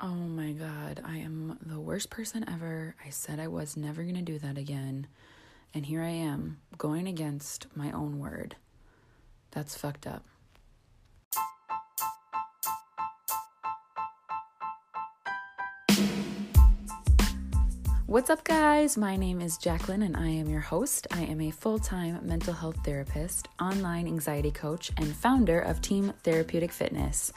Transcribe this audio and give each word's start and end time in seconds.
Oh 0.00 0.08
my 0.08 0.50
god, 0.52 1.00
I 1.04 1.18
am 1.18 1.56
the 1.64 1.78
worst 1.78 2.10
person 2.10 2.44
ever. 2.48 2.96
I 3.06 3.10
said 3.10 3.38
I 3.38 3.46
was 3.46 3.76
never 3.76 4.02
going 4.02 4.16
to 4.16 4.22
do 4.22 4.40
that 4.40 4.58
again. 4.58 5.06
And 5.72 5.86
here 5.86 6.02
I 6.02 6.08
am, 6.08 6.58
going 6.76 7.06
against 7.06 7.66
my 7.76 7.92
own 7.92 8.18
word. 8.18 8.56
That's 9.52 9.76
fucked 9.76 10.06
up. 10.06 10.24
What's 18.06 18.30
up, 18.30 18.44
guys? 18.44 18.96
My 18.96 19.16
name 19.16 19.40
is 19.40 19.58
Jacqueline, 19.58 20.02
and 20.02 20.16
I 20.16 20.28
am 20.28 20.48
your 20.48 20.60
host. 20.60 21.06
I 21.10 21.22
am 21.22 21.40
a 21.40 21.50
full 21.50 21.78
time 21.78 22.20
mental 22.22 22.52
health 22.52 22.76
therapist, 22.84 23.48
online 23.60 24.06
anxiety 24.06 24.50
coach, 24.50 24.92
and 24.96 25.14
founder 25.14 25.58
of 25.60 25.80
Team 25.80 26.12
Therapeutic 26.22 26.70
Fitness. 26.70 27.32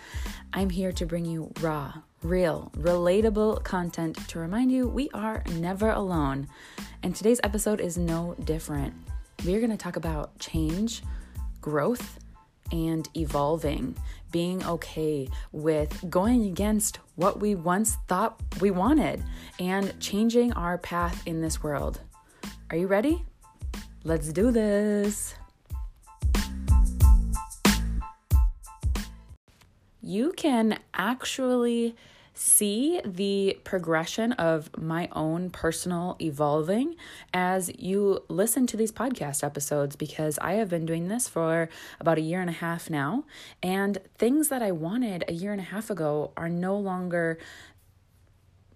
I'm 0.53 0.70
here 0.70 0.91
to 0.91 1.05
bring 1.05 1.26
you 1.26 1.51
raw, 1.62 1.93
real, 2.23 2.71
relatable 2.76 3.63
content 3.63 4.27
to 4.30 4.39
remind 4.39 4.71
you 4.71 4.88
we 4.88 5.09
are 5.13 5.44
never 5.55 5.89
alone. 5.89 6.48
And 7.03 7.16
today's 7.16 7.40
episode 7.43 7.79
is 7.79 7.98
no 7.98 8.35
different. 8.43 8.93
We're 9.46 9.60
going 9.60 9.71
to 9.71 9.77
talk 9.77 9.96
about 9.96 10.38
change, 10.40 11.04
growth, 11.62 12.20
and 12.71 13.07
evolving, 13.15 13.95
being 14.32 14.65
okay 14.65 15.29
with 15.51 16.10
going 16.10 16.45
against 16.45 16.99
what 17.15 17.40
we 17.40 17.55
once 17.55 17.98
thought 18.07 18.41
we 18.60 18.71
wanted, 18.71 19.23
and 19.60 19.98
changing 19.99 20.54
our 20.54 20.77
path 20.77 21.21
in 21.26 21.41
this 21.41 21.63
world. 21.63 22.01
Are 22.70 22.77
you 22.77 22.88
ready? 22.88 23.23
Let's 24.04 24.34
do 24.34 24.51
this. 24.51 25.35
You 30.08 30.32
can 30.32 30.80
actually 30.94 31.94
see 32.34 33.02
the 33.04 33.60
progression 33.66 34.32
of 34.32 34.70
my 34.77 35.10
own 35.12 35.50
personal 35.50 36.16
evolving 36.22 36.96
as 37.34 37.70
you 37.77 38.24
listen 38.30 38.66
to 38.68 38.78
these 38.78 38.94
podcast 38.94 39.44
episodes 39.44 39.98
because 39.98 40.40
I 40.40 40.54
have 40.54 40.70
been 40.70 40.85
doing 40.85 41.10
this 41.10 41.28
for 41.28 41.68
about 42.00 42.18
a 42.18 42.22
year 42.22 42.40
and 42.40 42.50
a 42.50 42.54
half 42.54 42.90
now. 42.90 43.26
And 43.62 43.98
things 44.18 44.48
that 44.48 44.63
I 44.63 44.72
wanted 44.72 45.26
a 45.28 45.34
year 45.34 45.52
and 45.52 45.60
a 45.60 45.66
half 45.66 45.90
ago 45.90 46.32
are 46.38 46.48
no 46.48 46.78
longer 46.78 47.38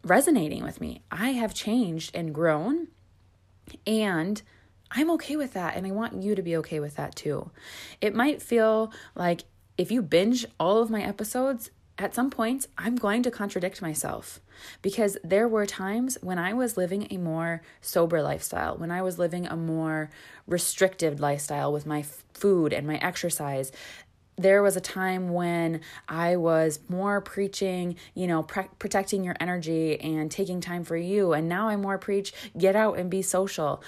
resonating 0.03 0.65
with 0.65 0.81
me. 0.81 1.01
I 1.09 1.29
have 1.29 1.53
changed 1.53 2.13
and 2.13 2.35
grown. 2.35 2.89
And 3.87 4.41
I'm 4.91 5.09
okay 5.11 5.37
with 5.37 5.53
that. 5.53 5.77
And 5.77 5.87
I 5.87 5.91
want 5.91 6.21
you 6.21 6.35
to 6.35 6.41
be 6.41 6.57
okay 6.57 6.81
with 6.81 6.97
that 6.97 7.15
too. 7.15 7.51
It 8.01 8.13
might 8.13 8.41
feel 8.41 8.91
like 9.15 9.43
if 9.81 9.89
you 9.89 10.03
binge 10.03 10.45
all 10.59 10.79
of 10.79 10.91
my 10.91 11.01
episodes, 11.01 11.71
at 11.97 12.13
some 12.13 12.29
point, 12.29 12.67
I'm 12.77 12.95
going 12.95 13.23
to 13.23 13.31
contradict 13.31 13.81
myself 13.81 14.39
because 14.83 15.17
there 15.23 15.47
were 15.47 15.65
times 15.65 16.19
when 16.21 16.37
I 16.37 16.53
was 16.53 16.77
living 16.77 17.07
a 17.09 17.17
more 17.17 17.63
sober 17.81 18.21
lifestyle, 18.21 18.77
when 18.77 18.91
I 18.91 19.01
was 19.01 19.17
living 19.17 19.47
a 19.47 19.55
more 19.55 20.11
restricted 20.45 21.19
lifestyle 21.19 21.73
with 21.73 21.87
my 21.87 22.05
food 22.31 22.73
and 22.73 22.85
my 22.85 22.97
exercise. 22.97 23.71
There 24.37 24.61
was 24.61 24.75
a 24.75 24.81
time 24.81 25.29
when 25.29 25.81
I 26.07 26.35
was 26.35 26.79
more 26.87 27.19
preaching, 27.19 27.95
you 28.13 28.27
know, 28.27 28.43
pre- 28.43 28.69
protecting 28.77 29.23
your 29.23 29.35
energy 29.39 29.99
and 29.99 30.29
taking 30.29 30.61
time 30.61 30.83
for 30.83 30.95
you. 30.95 31.33
And 31.33 31.49
now 31.49 31.69
I 31.69 31.75
more 31.75 31.97
preach 31.97 32.33
get 32.55 32.75
out 32.75 32.99
and 32.99 33.09
be 33.09 33.23
social 33.23 33.81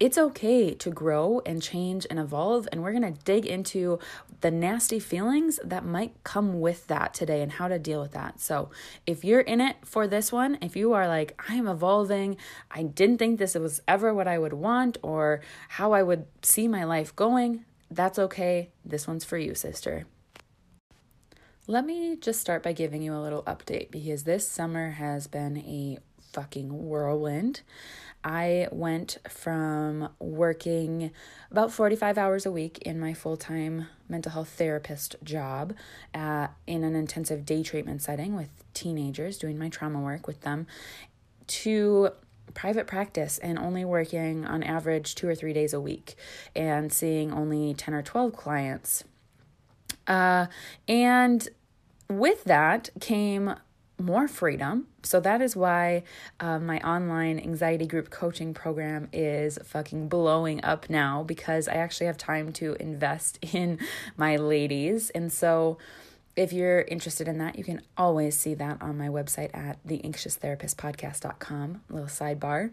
it's 0.00 0.18
okay 0.18 0.74
to 0.74 0.90
grow 0.90 1.40
and 1.46 1.62
change 1.62 2.06
and 2.10 2.18
evolve. 2.18 2.68
And 2.70 2.82
we're 2.82 2.92
going 2.92 3.14
to 3.14 3.22
dig 3.24 3.46
into 3.46 3.98
the 4.40 4.50
nasty 4.50 4.98
feelings 4.98 5.58
that 5.64 5.84
might 5.84 6.22
come 6.24 6.60
with 6.60 6.86
that 6.88 7.14
today 7.14 7.42
and 7.42 7.52
how 7.52 7.68
to 7.68 7.78
deal 7.78 8.00
with 8.00 8.12
that. 8.12 8.40
So, 8.40 8.70
if 9.06 9.24
you're 9.24 9.40
in 9.40 9.60
it 9.60 9.76
for 9.84 10.06
this 10.06 10.30
one, 10.32 10.58
if 10.60 10.76
you 10.76 10.92
are 10.92 11.08
like, 11.08 11.40
I 11.48 11.54
am 11.54 11.66
evolving, 11.66 12.36
I 12.70 12.82
didn't 12.82 13.18
think 13.18 13.38
this 13.38 13.54
was 13.54 13.80
ever 13.88 14.12
what 14.12 14.28
I 14.28 14.38
would 14.38 14.52
want 14.52 14.98
or 15.02 15.40
how 15.68 15.92
I 15.92 16.02
would 16.02 16.26
see 16.42 16.68
my 16.68 16.84
life 16.84 17.14
going, 17.16 17.64
that's 17.90 18.18
okay. 18.18 18.70
This 18.84 19.06
one's 19.06 19.24
for 19.24 19.38
you, 19.38 19.54
sister. 19.54 20.06
Let 21.66 21.86
me 21.86 22.16
just 22.16 22.40
start 22.40 22.62
by 22.62 22.74
giving 22.74 23.00
you 23.02 23.14
a 23.14 23.22
little 23.22 23.42
update 23.44 23.90
because 23.90 24.24
this 24.24 24.46
summer 24.46 24.90
has 24.90 25.26
been 25.26 25.56
a 25.58 25.98
fucking 26.34 26.86
whirlwind. 26.86 27.62
I 28.22 28.68
went 28.72 29.18
from 29.28 30.08
working 30.18 31.10
about 31.50 31.70
45 31.72 32.16
hours 32.16 32.46
a 32.46 32.50
week 32.50 32.78
in 32.78 32.98
my 32.98 33.12
full 33.12 33.36
time 33.36 33.86
mental 34.08 34.32
health 34.32 34.48
therapist 34.48 35.16
job 35.22 35.74
at, 36.12 36.48
in 36.66 36.84
an 36.84 36.96
intensive 36.96 37.44
day 37.44 37.62
treatment 37.62 38.02
setting 38.02 38.34
with 38.34 38.48
teenagers, 38.72 39.38
doing 39.38 39.58
my 39.58 39.68
trauma 39.68 40.00
work 40.00 40.26
with 40.26 40.40
them, 40.40 40.66
to 41.46 42.10
private 42.54 42.86
practice 42.86 43.38
and 43.38 43.58
only 43.58 43.84
working 43.84 44.44
on 44.46 44.62
average 44.62 45.14
two 45.14 45.28
or 45.28 45.34
three 45.34 45.52
days 45.52 45.72
a 45.72 45.80
week 45.80 46.14
and 46.54 46.92
seeing 46.92 47.32
only 47.32 47.74
10 47.74 47.94
or 47.94 48.02
12 48.02 48.32
clients. 48.34 49.04
Uh, 50.06 50.46
and 50.88 51.48
with 52.08 52.44
that 52.44 52.90
came 53.00 53.54
more 53.98 54.26
freedom. 54.26 54.86
So 55.02 55.20
that 55.20 55.40
is 55.40 55.54
why 55.54 56.02
uh, 56.40 56.58
my 56.58 56.80
online 56.80 57.38
anxiety 57.38 57.86
group 57.86 58.10
coaching 58.10 58.52
program 58.54 59.08
is 59.12 59.58
fucking 59.64 60.08
blowing 60.08 60.64
up 60.64 60.90
now 60.90 61.22
because 61.22 61.68
I 61.68 61.74
actually 61.74 62.06
have 62.06 62.18
time 62.18 62.52
to 62.54 62.74
invest 62.80 63.38
in 63.54 63.78
my 64.16 64.36
ladies. 64.36 65.10
And 65.10 65.32
so 65.32 65.78
if 66.36 66.52
you're 66.52 66.80
interested 66.82 67.28
in 67.28 67.38
that, 67.38 67.56
you 67.56 67.62
can 67.62 67.80
always 67.96 68.36
see 68.36 68.54
that 68.54 68.82
on 68.82 68.98
my 68.98 69.08
website 69.08 69.56
at 69.56 69.84
theanxioustherapistpodcast.com, 69.86 71.82
little 71.88 72.08
sidebar. 72.08 72.72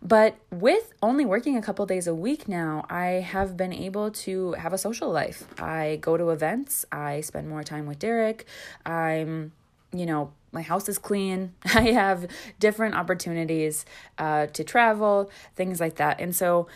But 0.00 0.36
with 0.52 0.92
only 1.02 1.24
working 1.24 1.56
a 1.56 1.62
couple 1.62 1.84
days 1.86 2.06
a 2.06 2.14
week 2.14 2.46
now, 2.46 2.86
I 2.88 3.04
have 3.04 3.56
been 3.56 3.72
able 3.72 4.12
to 4.12 4.52
have 4.52 4.72
a 4.72 4.78
social 4.78 5.10
life. 5.10 5.44
I 5.60 5.98
go 6.00 6.16
to 6.16 6.30
events, 6.30 6.84
I 6.92 7.20
spend 7.22 7.48
more 7.48 7.64
time 7.64 7.86
with 7.86 7.98
Derek. 7.98 8.46
I'm, 8.86 9.52
you 9.92 10.06
know, 10.06 10.32
my 10.52 10.62
house 10.62 10.88
is 10.88 10.98
clean. 10.98 11.54
I 11.74 11.92
have 11.92 12.26
different 12.58 12.94
opportunities 12.94 13.84
uh, 14.18 14.46
to 14.46 14.64
travel, 14.64 15.30
things 15.54 15.80
like 15.80 15.96
that. 15.96 16.20
And 16.20 16.34
so, 16.34 16.66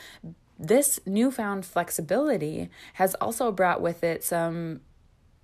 this 0.56 1.00
newfound 1.04 1.66
flexibility 1.66 2.70
has 2.94 3.14
also 3.16 3.50
brought 3.50 3.80
with 3.80 4.04
it 4.04 4.22
some 4.22 4.80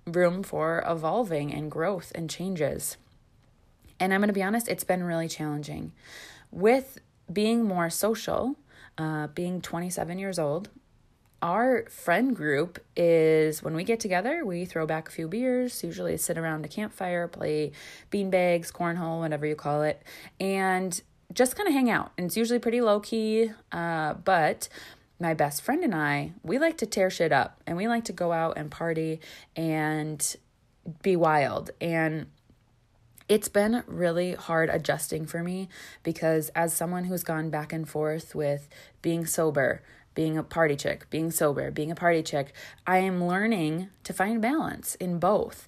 room 0.07 0.41
for 0.41 0.83
evolving 0.87 1.53
and 1.53 1.69
growth 1.69 2.11
and 2.15 2.29
changes. 2.29 2.97
And 3.99 4.13
I'm 4.13 4.21
going 4.21 4.29
to 4.29 4.33
be 4.33 4.41
honest, 4.41 4.67
it's 4.67 4.83
been 4.83 5.03
really 5.03 5.27
challenging. 5.27 5.91
With 6.49 6.99
being 7.31 7.63
more 7.63 7.89
social, 7.89 8.55
uh, 8.97 9.27
being 9.27 9.61
27 9.61 10.17
years 10.17 10.39
old, 10.39 10.69
our 11.41 11.85
friend 11.89 12.35
group 12.35 12.79
is 12.95 13.63
when 13.63 13.73
we 13.73 13.83
get 13.83 13.99
together, 13.99 14.45
we 14.45 14.65
throw 14.65 14.85
back 14.85 15.09
a 15.09 15.11
few 15.11 15.27
beers, 15.27 15.83
usually 15.83 16.17
sit 16.17 16.37
around 16.37 16.65
a 16.65 16.67
campfire, 16.67 17.27
play 17.27 17.71
beanbags, 18.11 18.71
cornhole, 18.71 19.19
whatever 19.19 19.45
you 19.45 19.55
call 19.55 19.81
it, 19.81 20.01
and 20.39 21.01
just 21.33 21.55
kind 21.55 21.67
of 21.67 21.73
hang 21.73 21.89
out. 21.89 22.11
And 22.17 22.25
it's 22.25 22.37
usually 22.37 22.59
pretty 22.59 22.81
low 22.81 22.99
key, 22.99 23.51
uh, 23.71 24.13
but 24.13 24.69
my 25.19 25.33
best 25.33 25.61
friend 25.61 25.83
and 25.83 25.95
I, 25.95 26.33
we 26.43 26.59
like 26.59 26.77
to 26.79 26.85
tear 26.85 27.09
shit 27.09 27.31
up 27.31 27.61
and 27.65 27.77
we 27.77 27.87
like 27.87 28.05
to 28.05 28.13
go 28.13 28.31
out 28.31 28.57
and 28.57 28.69
party 28.69 29.19
and 29.55 30.35
be 31.01 31.15
wild. 31.15 31.71
And 31.79 32.27
it's 33.29 33.47
been 33.47 33.83
really 33.87 34.33
hard 34.33 34.69
adjusting 34.69 35.25
for 35.25 35.41
me 35.41 35.69
because 36.03 36.49
as 36.49 36.73
someone 36.73 37.05
who's 37.05 37.23
gone 37.23 37.49
back 37.49 37.71
and 37.71 37.87
forth 37.87 38.35
with 38.35 38.67
being 39.01 39.25
sober, 39.25 39.81
being 40.13 40.37
a 40.37 40.43
party 40.43 40.75
chick, 40.75 41.09
being 41.09 41.31
sober, 41.31 41.71
being 41.71 41.91
a 41.91 41.95
party 41.95 42.21
chick. 42.21 42.53
I 42.85 42.97
am 42.97 43.25
learning 43.25 43.89
to 44.03 44.13
find 44.13 44.41
balance 44.41 44.95
in 44.95 45.19
both. 45.19 45.67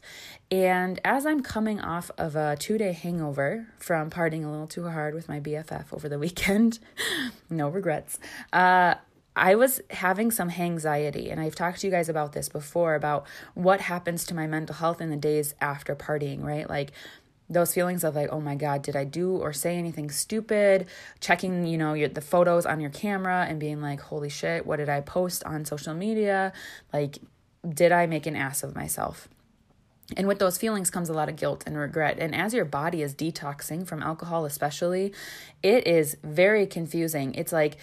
And 0.51 1.00
as 1.04 1.25
I'm 1.25 1.42
coming 1.42 1.80
off 1.80 2.12
of 2.18 2.36
a 2.36 2.56
two 2.57 2.78
day 2.78 2.92
hangover 2.92 3.68
from 3.80 4.10
partying 4.10 4.45
a 4.45 4.50
little 4.50 4.68
too 4.68 4.88
hard 4.88 5.16
with 5.16 5.28
my 5.28 5.40
BFF 5.40 5.94
over 5.94 6.07
the 6.07 6.19
weekend, 6.25 6.80
no 7.50 7.69
regrets, 7.69 8.19
uh, 8.51 8.95
I 9.36 9.56
was 9.56 9.81
having 9.90 10.30
some 10.30 10.51
anxiety, 10.51 11.31
and 11.31 11.42
I've 11.42 11.56
talked 11.56 11.81
to 11.81 11.88
you 11.88 11.92
guys 11.92 12.07
about 12.07 12.34
this 12.34 12.50
before 12.50 12.94
about 12.94 13.25
what 13.56 13.81
happens 13.81 14.25
to 14.25 14.36
my 14.36 14.45
mental 14.45 14.75
health 14.75 15.01
in 15.01 15.10
the 15.10 15.18
days 15.18 15.56
after 15.60 15.95
partying, 15.95 16.44
right? 16.44 16.69
Like, 16.69 16.92
those 17.54 17.74
feelings 17.74 18.04
of 18.04 18.16
like 18.16 18.30
oh 18.32 18.40
my 18.40 18.56
god 18.56 18.82
did 18.82 18.96
i 18.96 19.04
do 19.04 19.38
or 19.38 19.54
say 19.54 19.78
anything 19.78 20.10
stupid 20.10 20.88
checking 21.20 21.66
you 21.66 21.78
know 21.78 21.94
your, 21.94 22.10
the 22.10 22.22
photos 22.22 22.66
on 22.66 22.80
your 22.80 22.90
camera 22.90 23.46
and 23.48 23.60
being 23.60 23.82
like 23.82 24.02
holy 24.02 24.30
shit 24.30 24.66
what 24.66 24.78
did 24.78 24.90
i 24.90 25.00
post 25.02 25.44
on 25.46 25.66
social 25.66 25.94
media 25.94 26.52
like 26.92 27.20
did 27.68 27.92
i 27.92 28.06
make 28.06 28.26
an 28.26 28.36
ass 28.36 28.64
of 28.64 28.76
myself 28.76 29.28
and 30.18 30.28
with 30.28 30.40
those 30.40 30.58
feelings 30.58 30.90
comes 30.90 31.10
a 31.10 31.14
lot 31.14 31.30
of 31.30 31.38
guilt 31.38 31.64
and 31.66 31.78
regret. 31.78 32.18
And 32.20 32.36
as 32.36 32.54
your 32.54 32.66
body 32.66 33.02
is 33.02 33.16
detoxing 33.16 33.88
from 33.88 34.04
alcohol, 34.04 34.46
especially, 34.46 35.14
it 35.64 35.88
is 35.88 36.18
very 36.24 36.68
confusing. 36.68 37.34
It's 37.36 37.54
like 37.54 37.78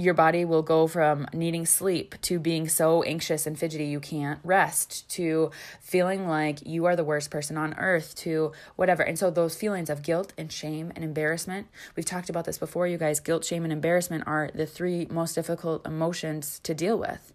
your 0.00 0.14
body 0.14 0.46
will 0.46 0.62
go 0.62 0.86
from 0.86 1.28
needing 1.34 1.66
sleep 1.66 2.14
to 2.22 2.38
being 2.38 2.66
so 2.66 3.02
anxious 3.02 3.46
and 3.46 3.58
fidgety 3.58 3.84
you 3.84 4.00
can't 4.00 4.40
rest 4.42 5.06
to 5.10 5.50
feeling 5.78 6.26
like 6.26 6.66
you 6.66 6.86
are 6.86 6.96
the 6.96 7.04
worst 7.04 7.30
person 7.30 7.58
on 7.58 7.74
earth 7.74 8.14
to 8.14 8.50
whatever. 8.76 9.02
And 9.02 9.18
so 9.18 9.30
those 9.30 9.54
feelings 9.54 9.90
of 9.90 10.02
guilt 10.02 10.32
and 10.38 10.50
shame 10.50 10.90
and 10.96 11.04
embarrassment, 11.04 11.66
we've 11.96 12.06
talked 12.06 12.30
about 12.30 12.46
this 12.46 12.56
before, 12.56 12.86
you 12.86 12.96
guys. 12.96 13.20
Guilt, 13.20 13.44
shame, 13.44 13.62
and 13.62 13.72
embarrassment 13.72 14.24
are 14.26 14.50
the 14.54 14.64
three 14.64 15.06
most 15.10 15.34
difficult 15.34 15.86
emotions 15.86 16.60
to 16.60 16.72
deal 16.72 16.98
with 16.98 17.34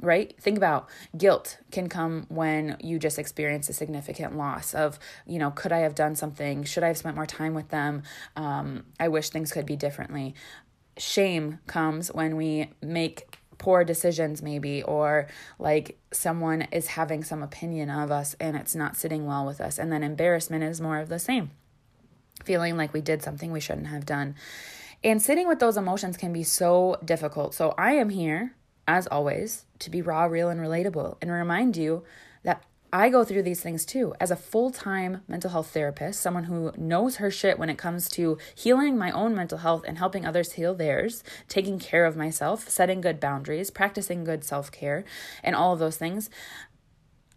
right? 0.00 0.34
Think 0.38 0.58
about 0.58 0.88
guilt 1.16 1.58
can 1.70 1.88
come 1.88 2.26
when 2.28 2.76
you 2.80 2.98
just 2.98 3.18
experience 3.18 3.68
a 3.68 3.72
significant 3.72 4.36
loss 4.36 4.74
of, 4.74 4.98
you 5.26 5.38
know, 5.38 5.50
could 5.50 5.72
I 5.72 5.78
have 5.78 5.94
done 5.94 6.16
something? 6.16 6.64
Should 6.64 6.82
I 6.82 6.88
have 6.88 6.98
spent 6.98 7.16
more 7.16 7.26
time 7.26 7.54
with 7.54 7.70
them? 7.70 8.02
Um, 8.36 8.84
I 9.00 9.08
wish 9.08 9.30
things 9.30 9.52
could 9.52 9.64
be 9.64 9.76
differently. 9.76 10.34
Shame 10.98 11.58
comes 11.66 12.08
when 12.08 12.36
we 12.36 12.70
make 12.82 13.38
poor 13.58 13.84
decisions, 13.84 14.42
maybe, 14.42 14.82
or 14.82 15.28
like 15.58 15.98
someone 16.12 16.62
is 16.72 16.88
having 16.88 17.24
some 17.24 17.42
opinion 17.42 17.90
of 17.90 18.10
us 18.10 18.34
and 18.38 18.56
it's 18.56 18.74
not 18.74 18.96
sitting 18.96 19.26
well 19.26 19.46
with 19.46 19.60
us. 19.60 19.78
And 19.78 19.90
then 19.90 20.02
embarrassment 20.02 20.62
is 20.62 20.80
more 20.80 20.98
of 20.98 21.08
the 21.08 21.18
same, 21.18 21.50
feeling 22.44 22.76
like 22.76 22.92
we 22.92 23.00
did 23.00 23.22
something 23.22 23.52
we 23.52 23.60
shouldn't 23.60 23.88
have 23.88 24.06
done. 24.06 24.34
And 25.02 25.22
sitting 25.22 25.48
with 25.48 25.58
those 25.58 25.76
emotions 25.76 26.16
can 26.16 26.32
be 26.32 26.42
so 26.42 26.98
difficult. 27.04 27.54
So 27.54 27.74
I 27.78 27.92
am 27.92 28.10
here 28.10 28.54
as 28.88 29.06
always, 29.08 29.64
to 29.80 29.90
be 29.90 30.00
raw, 30.00 30.24
real, 30.24 30.48
and 30.48 30.60
relatable 30.60 31.16
and 31.20 31.30
remind 31.30 31.76
you 31.76 32.04
that 32.44 32.62
I 32.96 33.10
go 33.10 33.24
through 33.24 33.42
these 33.42 33.60
things 33.60 33.84
too. 33.84 34.14
As 34.18 34.30
a 34.30 34.36
full 34.36 34.70
time 34.70 35.20
mental 35.28 35.50
health 35.50 35.68
therapist, 35.68 36.18
someone 36.18 36.44
who 36.44 36.72
knows 36.78 37.16
her 37.16 37.30
shit 37.30 37.58
when 37.58 37.68
it 37.68 37.76
comes 37.76 38.08
to 38.10 38.38
healing 38.54 38.96
my 38.96 39.10
own 39.10 39.34
mental 39.34 39.58
health 39.58 39.84
and 39.86 39.98
helping 39.98 40.24
others 40.24 40.52
heal 40.52 40.74
theirs, 40.74 41.22
taking 41.46 41.78
care 41.78 42.06
of 42.06 42.16
myself, 42.16 42.70
setting 42.70 43.02
good 43.02 43.20
boundaries, 43.20 43.70
practicing 43.70 44.24
good 44.24 44.44
self 44.44 44.72
care, 44.72 45.04
and 45.44 45.54
all 45.54 45.74
of 45.74 45.78
those 45.78 45.98
things, 45.98 46.30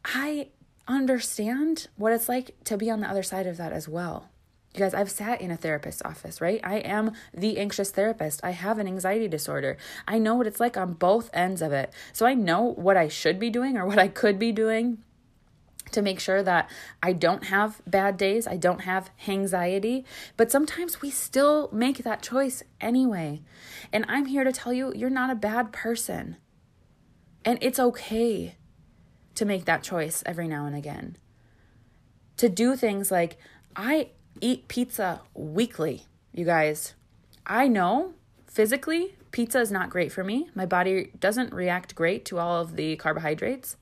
I 0.05 0.47
understand 0.87 1.89
what 1.97 2.13
it's 2.13 2.29
like 2.29 2.55
to 2.63 2.77
be 2.77 2.89
on 2.89 3.01
the 3.01 3.09
other 3.09 3.23
side 3.23 3.45
of 3.45 3.57
that 3.57 3.73
as 3.73 3.85
well. 3.85 4.29
You 4.73 4.79
guys, 4.79 4.93
I've 4.93 5.11
sat 5.11 5.41
in 5.41 5.51
a 5.51 5.57
therapist's 5.57 6.01
office, 6.05 6.39
right? 6.39 6.61
I 6.63 6.75
am 6.77 7.11
the 7.33 7.57
anxious 7.57 7.91
therapist. 7.91 8.39
I 8.45 8.51
have 8.51 8.79
an 8.79 8.87
anxiety 8.87 9.27
disorder. 9.27 9.75
I 10.07 10.19
know 10.19 10.35
what 10.35 10.47
it's 10.47 10.61
like 10.61 10.77
on 10.77 10.93
both 10.93 11.29
ends 11.33 11.61
of 11.61 11.73
it. 11.73 11.91
So 12.13 12.25
I 12.25 12.33
know 12.33 12.61
what 12.61 12.95
I 12.95 13.09
should 13.09 13.39
be 13.39 13.49
doing 13.49 13.75
or 13.75 13.85
what 13.85 13.99
I 13.99 14.07
could 14.07 14.39
be 14.39 14.53
doing 14.53 14.99
to 15.91 16.01
make 16.01 16.19
sure 16.19 16.43
that 16.43 16.69
I 17.01 17.13
don't 17.13 17.45
have 17.45 17.81
bad 17.85 18.17
days, 18.17 18.47
I 18.47 18.57
don't 18.57 18.81
have 18.81 19.11
anxiety, 19.27 20.05
but 20.37 20.51
sometimes 20.51 21.01
we 21.01 21.11
still 21.11 21.69
make 21.71 21.99
that 21.99 22.21
choice 22.21 22.63
anyway. 22.79 23.41
And 23.91 24.05
I'm 24.07 24.25
here 24.25 24.43
to 24.43 24.51
tell 24.51 24.73
you, 24.73 24.93
you're 24.95 25.09
not 25.09 25.29
a 25.29 25.35
bad 25.35 25.71
person. 25.71 26.37
And 27.45 27.57
it's 27.61 27.79
okay 27.79 28.55
to 29.35 29.45
make 29.45 29.65
that 29.65 29.83
choice 29.83 30.23
every 30.25 30.47
now 30.47 30.65
and 30.65 30.75
again. 30.75 31.17
To 32.37 32.49
do 32.49 32.75
things 32.75 33.11
like, 33.11 33.37
I 33.75 34.09
eat 34.41 34.67
pizza 34.67 35.21
weekly, 35.33 36.05
you 36.33 36.45
guys. 36.45 36.95
I 37.45 37.67
know 37.67 38.13
physically 38.47 39.15
pizza 39.31 39.59
is 39.59 39.71
not 39.71 39.89
great 39.89 40.11
for 40.11 40.23
me. 40.23 40.49
My 40.55 40.65
body 40.65 41.11
doesn't 41.19 41.53
react 41.53 41.95
great 41.95 42.25
to 42.25 42.39
all 42.39 42.61
of 42.61 42.75
the 42.75 42.95
carbohydrates. 42.95 43.77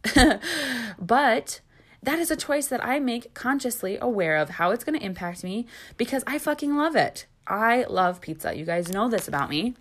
but 0.99 1.61
that 2.07 2.19
is 2.19 2.31
a 2.31 2.37
choice 2.37 2.67
that 2.67 2.81
I 2.81 2.99
make 2.99 3.33
consciously 3.33 3.97
aware 3.99 4.37
of 4.37 4.51
how 4.51 4.71
it's 4.71 4.85
going 4.85 4.97
to 4.97 5.05
impact 5.05 5.43
me 5.43 5.67
because 5.97 6.23
I 6.25 6.39
fucking 6.39 6.73
love 6.77 6.95
it. 6.95 7.25
I 7.45 7.83
love 7.89 8.21
pizza. 8.21 8.55
You 8.55 8.63
guys 8.63 8.89
know 8.89 9.09
this 9.09 9.27
about 9.27 9.49
me. 9.49 9.75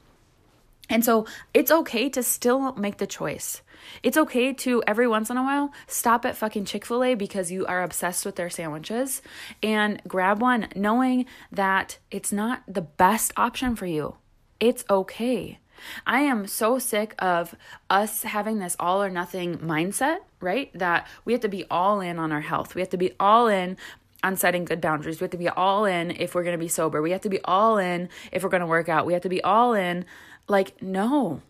And 0.91 1.05
so 1.05 1.25
it's 1.55 1.71
okay 1.71 2.09
to 2.09 2.25
still 2.25 2.73
make 2.75 2.97
the 2.97 3.07
choice. 3.07 3.63
It's 4.03 4.17
okay 4.17 4.53
to 4.55 4.83
every 4.89 5.07
once 5.07 5.31
in 5.31 5.37
a 5.37 5.43
while 5.45 5.73
stop 5.87 6.25
at 6.25 6.37
fucking 6.37 6.65
Chick 6.65 6.85
fil 6.85 7.05
A 7.05 7.15
because 7.15 7.53
you 7.53 7.65
are 7.67 7.85
obsessed 7.85 8.27
with 8.27 8.35
their 8.35 8.51
sandwiches 8.51 9.23
and 9.63 10.03
grab 10.09 10.43
one, 10.43 10.67
knowing 10.75 11.27
that 11.53 11.99
it's 12.11 12.33
not 12.33 12.65
the 12.67 12.83
best 12.83 13.33
option 13.37 13.77
for 13.77 13.87
you. 13.87 14.17
It's 14.59 14.85
okay. 14.91 15.61
I 16.07 16.21
am 16.21 16.47
so 16.47 16.79
sick 16.79 17.15
of 17.19 17.55
us 17.91 18.23
having 18.23 18.59
this 18.59 18.77
all 18.79 19.03
or 19.03 19.11
nothing 19.11 19.59
mindset, 19.59 20.19
right? 20.41 20.71
That 20.79 21.07
we 21.25 21.33
have 21.33 21.43
to 21.43 21.49
be 21.49 21.65
all 21.71 22.01
in 22.01 22.19
on 22.19 22.33
our 22.33 22.41
health. 22.41 22.75
We 22.75 22.81
have 22.81 22.91
to 22.91 22.97
be 22.97 23.13
all 23.19 23.49
in 23.49 23.77
on 24.23 24.37
setting 24.37 24.65
good 24.65 24.81
boundaries. 24.81 25.21
We 25.21 25.25
have 25.25 25.31
to 25.33 25.37
be 25.37 25.49
all 25.49 25.85
in 25.85 26.11
if 26.11 26.35
we're 26.35 26.43
going 26.43 26.59
to 26.59 26.65
be 26.65 26.69
sober. 26.69 27.01
We 27.01 27.13
have 27.13 27.21
to 27.23 27.29
be 27.29 27.41
all 27.45 27.79
in 27.79 28.09
if 28.33 28.43
we're 28.43 28.51
going 28.51 28.61
to 28.61 28.67
work 28.67 28.89
out. 28.89 29.07
We 29.07 29.13
have 29.13 29.23
to 29.23 29.29
be 29.29 29.43
all 29.43 29.75
in 29.75 30.05
like, 30.49 30.81
no, 30.83 31.43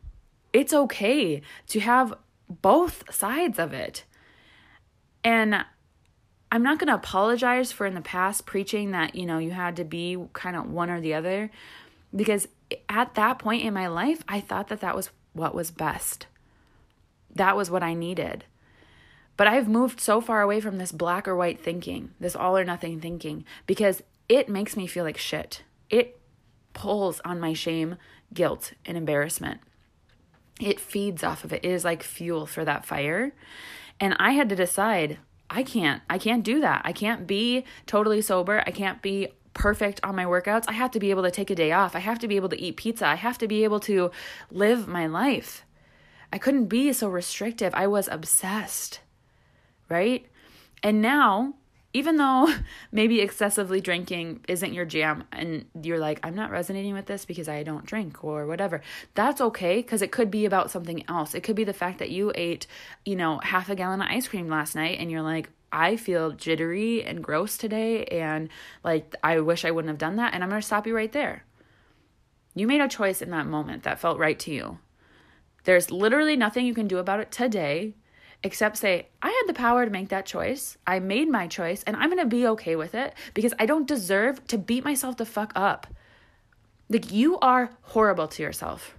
it's 0.53 0.73
okay 0.73 1.43
to 1.69 1.81
have 1.81 2.15
both 2.49 3.05
sides 3.13 3.59
of 3.59 3.73
it. 3.73 4.05
And 5.25 5.65
I'm 6.53 6.63
not 6.63 6.79
going 6.79 6.89
to 6.89 6.95
apologize 6.95 7.73
for 7.73 7.87
in 7.87 7.95
the 7.95 8.01
past 8.01 8.47
preaching 8.47 8.93
that, 8.93 9.15
you 9.15 9.27
know, 9.27 9.39
you 9.39 9.51
had 9.51 9.77
to 9.77 9.85
be 9.85 10.17
kind 10.33 10.57
of 10.57 10.71
one 10.71 10.91
or 10.91 11.01
the 11.01 11.15
other 11.15 11.51
because 12.15 12.47
at 12.89 13.15
that 13.15 13.39
point 13.39 13.65
in 13.65 13.75
my 13.75 13.87
life, 13.87 14.23
I 14.29 14.41
thought 14.41 14.69
that 14.69 14.81
that 14.81 14.97
was 14.97 15.11
what 15.33 15.55
was 15.55 15.71
best. 15.71 16.27
That 17.35 17.57
was 17.57 17.71
what 17.71 17.83
I 17.83 17.95
needed. 17.95 18.45
But 19.37 19.47
I've 19.47 19.69
moved 19.69 20.01
so 20.01 20.21
far 20.21 20.41
away 20.41 20.61
from 20.61 20.79
this 20.79 20.93
black 20.93 21.29
or 21.29 21.37
white 21.37 21.61
thinking, 21.61 22.11
this 22.19 22.35
all 22.35 22.57
or 22.57 22.65
nothing 22.65 23.01
thinking, 23.01 23.45
because 23.67 24.03
it 24.29 24.49
makes 24.49 24.77
me 24.77 24.87
feel 24.87 25.05
like 25.05 25.19
shit. 25.19 25.63
It 25.91 26.19
pulls 26.73 27.21
on 27.25 27.39
my 27.39 27.53
shame 27.53 27.97
guilt 28.33 28.73
and 28.85 28.97
embarrassment. 28.97 29.61
It 30.61 30.81
feeds 30.81 31.23
off 31.23 31.45
of 31.45 31.53
it. 31.53 31.65
It 31.65 31.71
is 31.71 31.85
like 31.85 32.03
fuel 32.03 32.47
for 32.47 32.65
that 32.65 32.87
fire. 32.87 33.33
And 34.01 34.17
I 34.19 34.33
had 34.33 34.49
to 34.49 34.57
decide 34.57 35.19
I 35.49 35.63
can't 35.63 36.03
I 36.11 36.19
can't 36.19 36.43
do 36.43 36.61
that. 36.61 36.83
I 36.85 36.93
can't 36.93 37.27
be 37.27 37.65
totally 37.87 38.21
sober. 38.21 38.63
I 38.67 38.71
can't 38.71 39.01
be 39.03 39.29
perfect 39.57 40.01
on 40.05 40.15
my 40.15 40.25
workouts. 40.25 40.65
I 40.69 40.73
have 40.73 40.93
to 40.93 41.01
be 41.01 41.11
able 41.11 41.25
to 41.25 41.31
take 41.31 41.51
a 41.51 41.55
day 41.55 41.73
off. 41.73 41.97
I 41.97 42.01
have 42.01 42.19
to 42.21 42.29
be 42.29 42.37
able 42.37 42.51
to 42.51 42.61
eat 42.61 42.77
pizza. 42.77 43.07
I 43.07 43.17
have 43.17 43.39
to 43.39 43.49
be 43.49 43.65
able 43.65 43.81
to 43.81 44.11
live 44.51 44.87
my 44.87 45.07
life. 45.07 45.65
I 46.33 46.39
couldn't 46.39 46.67
be 46.67 46.93
so 46.93 47.09
restrictive. 47.09 47.75
I 47.75 47.87
was 47.87 48.09
obsessed. 48.09 49.01
Right? 49.89 50.27
And 50.83 51.01
now 51.01 51.55
even 51.97 52.19
though 52.19 52.53
maybe 52.93 53.23
excessively 53.23 53.81
drinking 53.81 54.45
isn't 54.49 54.75
your 54.75 54.85
jam 54.85 55.25
and 55.33 55.65
you're 55.83 55.99
like, 55.99 56.21
I'm 56.23 56.35
not 56.35 56.51
resonating 56.51 56.93
with 56.93 57.07
this 57.07 57.25
because 57.25 57.49
I 57.49 57.63
don't 57.63 57.87
drink 57.87 58.23
or 58.23 58.47
whatever, 58.47 58.83
that's 59.15 59.41
okay 59.41 59.77
because 59.77 60.03
it 60.03 60.13
could 60.13 60.31
be 60.31 60.45
about 60.45 60.71
something 60.71 61.03
else. 61.09 61.35
It 61.35 61.43
could 61.43 61.57
be 61.57 61.65
the 61.65 61.73
fact 61.73 61.99
that 62.01 62.11
you 62.11 62.33
ate, 62.35 62.67
you 63.07 63.17
know, 63.17 63.39
half 63.39 63.71
a 63.71 63.75
gallon 63.75 64.03
of 64.03 64.09
ice 64.11 64.29
cream 64.29 64.49
last 64.49 64.77
night 64.77 64.99
and 65.01 65.11
you're 65.11 65.23
like, 65.23 65.49
I 65.73 65.97
feel 65.97 66.33
jittery 66.33 67.03
and 67.05 67.23
gross 67.23 67.57
today 67.57 68.05
and 68.07 68.49
like 68.85 69.15
I 69.23 69.41
wish 69.41 69.65
I 69.65 69.71
wouldn't 69.71 69.91
have 69.91 69.99
done 69.99 70.17
that. 70.17 70.35
And 70.35 70.43
I'm 70.43 70.51
going 70.51 70.61
to 70.61 70.67
stop 70.67 70.87
you 70.87 70.95
right 70.95 71.13
there. 71.13 71.45
You 72.55 72.67
made 72.67 72.81
a 72.81 72.89
choice 72.89 73.21
in 73.21 73.31
that 73.31 73.47
moment 73.47 73.83
that 73.83 74.01
felt 74.01 74.19
right 74.19 74.39
to 74.41 74.51
you. 74.51 74.79
There's 75.65 75.91
literally 75.91 76.37
nothing 76.37 76.65
you 76.65 76.75
can 76.75 76.89
do 76.89 76.99
about 76.99 77.21
it 77.21 77.31
today 77.31 77.95
except 78.43 78.77
say, 78.77 79.09
I 79.21 79.29
had 79.29 79.43
the 79.47 79.59
power 79.59 79.85
to 79.85 79.91
make 79.91 80.11
that 80.11 80.27
choice. 80.27 80.79
I 80.87 81.01
made 81.01 81.29
my 81.29 81.49
choice 81.49 81.83
and 81.83 81.97
I'm 81.97 82.11
going 82.11 82.23
to 82.23 82.27
be 82.27 82.47
okay 82.49 82.77
with 82.77 82.95
it 82.95 83.15
because 83.35 83.53
I 83.59 83.67
don't 83.67 83.89
deserve 83.89 84.47
to 84.49 84.59
beat 84.59 84.85
myself 84.85 85.17
the 85.17 85.27
fuck 85.27 85.53
up. 85.55 85.87
Like, 86.89 87.11
you 87.11 87.39
are 87.41 87.71
horrible 87.83 88.29
to 88.29 88.43
yourself. 88.43 88.96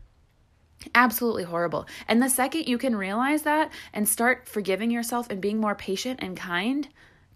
Absolutely 0.94 1.44
horrible. 1.44 1.88
And 2.08 2.22
the 2.22 2.30
second 2.30 2.68
you 2.68 2.78
can 2.78 2.96
realize 2.96 3.44
that 3.44 3.72
and 3.94 4.08
start 4.08 4.48
forgiving 4.48 4.92
yourself 4.92 5.28
and 5.30 5.42
being 5.42 5.60
more 5.60 5.76
patient 5.76 6.20
and 6.22 6.38
kind 6.38 6.88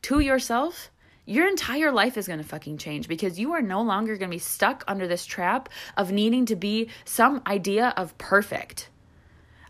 to 0.03 0.19
yourself, 0.19 0.91
your 1.25 1.47
entire 1.47 1.91
life 1.91 2.17
is 2.17 2.27
going 2.27 2.39
to 2.39 2.45
fucking 2.45 2.77
change 2.77 3.07
because 3.07 3.39
you 3.39 3.53
are 3.53 3.61
no 3.61 3.81
longer 3.81 4.17
going 4.17 4.29
to 4.29 4.35
be 4.35 4.39
stuck 4.39 4.83
under 4.87 5.07
this 5.07 5.25
trap 5.25 5.69
of 5.97 6.11
needing 6.11 6.45
to 6.47 6.55
be 6.55 6.89
some 7.05 7.41
idea 7.45 7.93
of 7.97 8.17
perfect. 8.17 8.89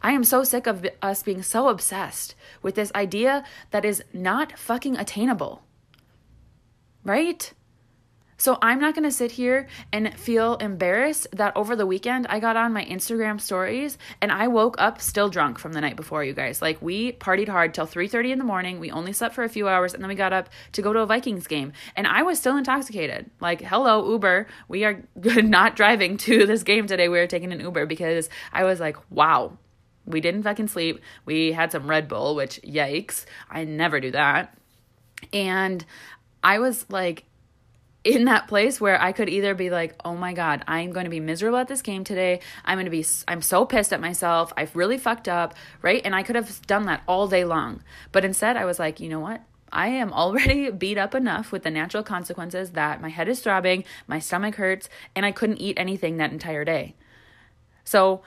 I 0.01 0.13
am 0.13 0.23
so 0.23 0.43
sick 0.43 0.65
of 0.65 0.85
us 1.01 1.23
being 1.23 1.43
so 1.43 1.67
obsessed 1.67 2.35
with 2.61 2.75
this 2.75 2.91
idea 2.95 3.43
that 3.69 3.85
is 3.85 4.03
not 4.13 4.57
fucking 4.57 4.97
attainable. 4.97 5.63
Right? 7.03 7.53
So 8.41 8.57
I'm 8.59 8.79
not 8.79 8.95
going 8.95 9.03
to 9.03 9.11
sit 9.11 9.33
here 9.33 9.67
and 9.93 10.17
feel 10.17 10.55
embarrassed 10.55 11.27
that 11.31 11.55
over 11.55 11.75
the 11.75 11.85
weekend 11.85 12.25
I 12.25 12.39
got 12.39 12.57
on 12.57 12.73
my 12.73 12.83
Instagram 12.83 13.39
stories 13.39 13.99
and 14.19 14.31
I 14.31 14.47
woke 14.47 14.77
up 14.79 14.99
still 14.99 15.29
drunk 15.29 15.59
from 15.59 15.73
the 15.73 15.81
night 15.81 15.95
before 15.95 16.23
you 16.23 16.33
guys. 16.33 16.59
Like 16.59 16.81
we 16.81 17.11
partied 17.11 17.49
hard 17.49 17.75
till 17.75 17.85
3:30 17.85 18.31
in 18.31 18.39
the 18.39 18.43
morning. 18.43 18.79
We 18.79 18.89
only 18.89 19.13
slept 19.13 19.35
for 19.35 19.43
a 19.43 19.47
few 19.47 19.67
hours 19.67 19.93
and 19.93 20.01
then 20.01 20.09
we 20.09 20.15
got 20.15 20.33
up 20.33 20.49
to 20.71 20.81
go 20.81 20.91
to 20.91 21.01
a 21.01 21.05
Vikings 21.05 21.45
game 21.45 21.73
and 21.95 22.07
I 22.07 22.23
was 22.23 22.39
still 22.39 22.57
intoxicated. 22.57 23.29
Like, 23.39 23.61
"Hello 23.61 24.09
Uber, 24.09 24.47
we 24.67 24.85
are 24.85 25.03
not 25.23 25.75
driving 25.75 26.17
to 26.25 26.47
this 26.47 26.63
game 26.63 26.87
today. 26.87 27.09
We 27.09 27.19
are 27.19 27.27
taking 27.27 27.53
an 27.53 27.59
Uber 27.59 27.85
because 27.85 28.27
I 28.51 28.63
was 28.63 28.79
like, 28.79 28.97
"Wow, 29.11 29.59
we 30.07 30.19
didn't 30.19 30.41
fucking 30.41 30.69
sleep. 30.69 30.99
We 31.25 31.51
had 31.51 31.71
some 31.71 31.87
Red 31.87 32.07
Bull, 32.07 32.33
which 32.33 32.59
yikes. 32.63 33.25
I 33.51 33.65
never 33.65 33.99
do 33.99 34.09
that. 34.09 34.57
And 35.31 35.85
I 36.43 36.57
was 36.57 36.87
like 36.89 37.25
in 38.03 38.25
that 38.25 38.47
place 38.47 38.81
where 38.81 38.99
I 39.01 39.11
could 39.11 39.29
either 39.29 39.53
be 39.53 39.69
like, 39.69 39.95
"Oh 40.03 40.15
my 40.15 40.33
god, 40.33 40.63
I'm 40.67 40.91
going 40.91 41.03
to 41.03 41.09
be 41.09 41.19
miserable 41.19 41.59
at 41.59 41.67
this 41.67 41.81
game 41.81 42.03
today. 42.03 42.39
I'm 42.65 42.77
going 42.77 42.85
to 42.85 42.91
be 42.91 43.05
I'm 43.27 43.41
so 43.41 43.65
pissed 43.65 43.93
at 43.93 44.01
myself. 44.01 44.51
I've 44.57 44.75
really 44.75 44.97
fucked 44.97 45.27
up." 45.27 45.53
Right? 45.81 46.01
And 46.03 46.15
I 46.15 46.23
could 46.23 46.35
have 46.35 46.65
done 46.67 46.85
that 46.85 47.03
all 47.07 47.27
day 47.27 47.43
long. 47.43 47.83
But 48.11 48.25
instead, 48.25 48.57
I 48.57 48.65
was 48.65 48.79
like, 48.79 48.99
"You 48.99 49.09
know 49.09 49.19
what? 49.19 49.41
I 49.71 49.87
am 49.87 50.13
already 50.23 50.71
beat 50.71 50.97
up 50.97 51.13
enough 51.13 51.51
with 51.51 51.63
the 51.63 51.71
natural 51.71 52.03
consequences 52.03 52.71
that 52.71 53.01
my 53.01 53.09
head 53.09 53.29
is 53.29 53.41
throbbing, 53.41 53.83
my 54.07 54.19
stomach 54.19 54.55
hurts, 54.55 54.89
and 55.15 55.25
I 55.25 55.31
couldn't 55.31 55.61
eat 55.61 55.77
anything 55.77 56.17
that 56.17 56.31
entire 56.31 56.65
day." 56.65 56.95
So, 57.83 58.21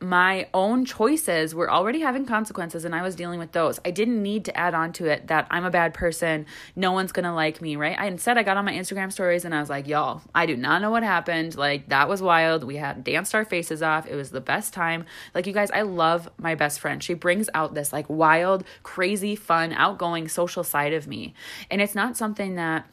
my 0.00 0.46
own 0.54 0.84
choices 0.84 1.54
were 1.54 1.70
already 1.70 2.00
having 2.00 2.24
consequences 2.24 2.84
and 2.84 2.94
I 2.94 3.02
was 3.02 3.16
dealing 3.16 3.40
with 3.40 3.50
those. 3.52 3.80
I 3.84 3.90
didn't 3.90 4.22
need 4.22 4.44
to 4.44 4.56
add 4.56 4.72
on 4.72 4.92
to 4.94 5.06
it 5.06 5.26
that 5.26 5.48
I'm 5.50 5.64
a 5.64 5.70
bad 5.70 5.92
person, 5.92 6.46
no 6.76 6.92
one's 6.92 7.10
gonna 7.10 7.34
like 7.34 7.60
me, 7.60 7.74
right? 7.74 7.98
I 7.98 8.06
instead 8.06 8.38
I 8.38 8.44
got 8.44 8.56
on 8.56 8.64
my 8.64 8.72
Instagram 8.72 9.12
stories 9.12 9.44
and 9.44 9.54
I 9.54 9.60
was 9.60 9.68
like, 9.68 9.88
y'all, 9.88 10.22
I 10.34 10.46
do 10.46 10.56
not 10.56 10.82
know 10.82 10.90
what 10.90 11.02
happened. 11.02 11.56
Like 11.56 11.88
that 11.88 12.08
was 12.08 12.22
wild. 12.22 12.62
We 12.62 12.76
had 12.76 13.02
danced 13.02 13.34
our 13.34 13.44
faces 13.44 13.82
off. 13.82 14.06
It 14.06 14.14
was 14.14 14.30
the 14.30 14.40
best 14.40 14.72
time. 14.72 15.04
Like 15.34 15.46
you 15.46 15.52
guys, 15.52 15.70
I 15.72 15.82
love 15.82 16.28
my 16.38 16.54
best 16.54 16.78
friend. 16.78 17.02
She 17.02 17.14
brings 17.14 17.50
out 17.52 17.74
this 17.74 17.92
like 17.92 18.08
wild, 18.08 18.64
crazy, 18.84 19.34
fun, 19.34 19.72
outgoing 19.72 20.28
social 20.28 20.62
side 20.62 20.92
of 20.92 21.08
me. 21.08 21.34
And 21.70 21.80
it's 21.82 21.96
not 21.96 22.16
something 22.16 22.54
that 22.54 22.86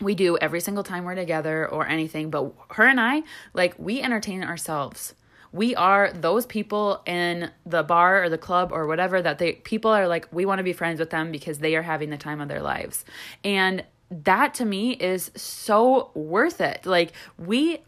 we 0.00 0.16
do 0.16 0.36
every 0.38 0.60
single 0.60 0.82
time 0.82 1.04
we're 1.04 1.14
together 1.14 1.68
or 1.68 1.86
anything, 1.86 2.30
but 2.30 2.52
her 2.70 2.86
and 2.86 3.00
I, 3.00 3.22
like, 3.52 3.74
we 3.78 4.00
entertain 4.00 4.42
ourselves 4.42 5.14
we 5.52 5.74
are 5.74 6.12
those 6.12 6.46
people 6.46 7.02
in 7.06 7.50
the 7.66 7.82
bar 7.82 8.24
or 8.24 8.28
the 8.28 8.38
club 8.38 8.72
or 8.72 8.86
whatever 8.86 9.20
that 9.20 9.38
they 9.38 9.52
people 9.52 9.90
are 9.90 10.08
like 10.08 10.26
we 10.32 10.44
want 10.44 10.58
to 10.58 10.64
be 10.64 10.72
friends 10.72 10.98
with 10.98 11.10
them 11.10 11.30
because 11.30 11.58
they 11.58 11.76
are 11.76 11.82
having 11.82 12.10
the 12.10 12.16
time 12.16 12.40
of 12.40 12.48
their 12.48 12.62
lives 12.62 13.04
and 13.44 13.84
that 14.10 14.54
to 14.54 14.64
me 14.64 14.92
is 14.92 15.30
so 15.34 16.10
worth 16.14 16.60
it 16.60 16.84
like 16.86 17.12
we 17.38 17.78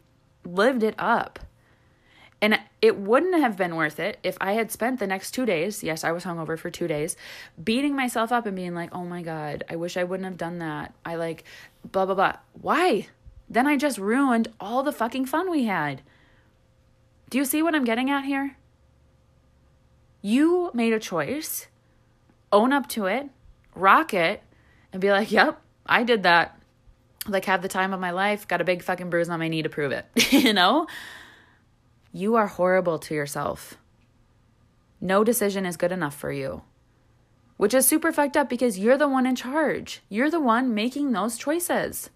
lived 0.44 0.82
it 0.82 0.94
up 0.98 1.38
and 2.44 2.60
it 2.82 2.98
wouldn't 2.98 3.40
have 3.40 3.56
been 3.56 3.74
worth 3.74 3.98
it 3.98 4.18
if 4.22 4.36
I 4.38 4.52
had 4.52 4.70
spent 4.70 5.00
the 5.00 5.06
next 5.06 5.30
two 5.30 5.46
days, 5.46 5.82
yes, 5.82 6.04
I 6.04 6.12
was 6.12 6.24
hungover 6.24 6.58
for 6.58 6.68
two 6.68 6.86
days, 6.86 7.16
beating 7.62 7.96
myself 7.96 8.32
up 8.32 8.44
and 8.44 8.54
being 8.54 8.74
like, 8.74 8.94
oh 8.94 9.06
my 9.06 9.22
God, 9.22 9.64
I 9.70 9.76
wish 9.76 9.96
I 9.96 10.04
wouldn't 10.04 10.28
have 10.28 10.36
done 10.36 10.58
that. 10.58 10.92
I 11.06 11.14
like, 11.14 11.44
blah, 11.90 12.04
blah, 12.04 12.14
blah. 12.14 12.36
Why? 12.60 13.06
Then 13.48 13.66
I 13.66 13.78
just 13.78 13.96
ruined 13.96 14.48
all 14.60 14.82
the 14.82 14.92
fucking 14.92 15.24
fun 15.24 15.50
we 15.50 15.64
had. 15.64 16.02
Do 17.34 17.38
you 17.38 17.44
see 17.44 17.64
what 17.64 17.74
I'm 17.74 17.82
getting 17.82 18.12
at 18.12 18.24
here? 18.24 18.56
You 20.22 20.70
made 20.72 20.92
a 20.92 21.00
choice, 21.00 21.66
own 22.52 22.72
up 22.72 22.88
to 22.90 23.06
it, 23.06 23.28
rock 23.74 24.14
it, 24.14 24.40
and 24.92 25.02
be 25.02 25.10
like, 25.10 25.32
yep, 25.32 25.60
I 25.84 26.04
did 26.04 26.22
that. 26.22 26.56
Like, 27.26 27.46
have 27.46 27.60
the 27.60 27.66
time 27.66 27.92
of 27.92 27.98
my 27.98 28.12
life, 28.12 28.46
got 28.46 28.60
a 28.60 28.64
big 28.64 28.84
fucking 28.84 29.10
bruise 29.10 29.28
on 29.28 29.40
my 29.40 29.48
knee 29.48 29.64
to 29.64 29.68
prove 29.68 29.90
it. 29.90 30.06
you 30.30 30.52
know? 30.52 30.86
You 32.12 32.36
are 32.36 32.46
horrible 32.46 33.00
to 33.00 33.16
yourself. 33.16 33.78
No 35.00 35.24
decision 35.24 35.66
is 35.66 35.76
good 35.76 35.90
enough 35.90 36.14
for 36.14 36.30
you, 36.30 36.62
which 37.56 37.74
is 37.74 37.84
super 37.84 38.12
fucked 38.12 38.36
up 38.36 38.48
because 38.48 38.78
you're 38.78 38.96
the 38.96 39.08
one 39.08 39.26
in 39.26 39.34
charge. 39.34 40.02
You're 40.08 40.30
the 40.30 40.38
one 40.38 40.72
making 40.72 41.10
those 41.10 41.36
choices. 41.36 42.10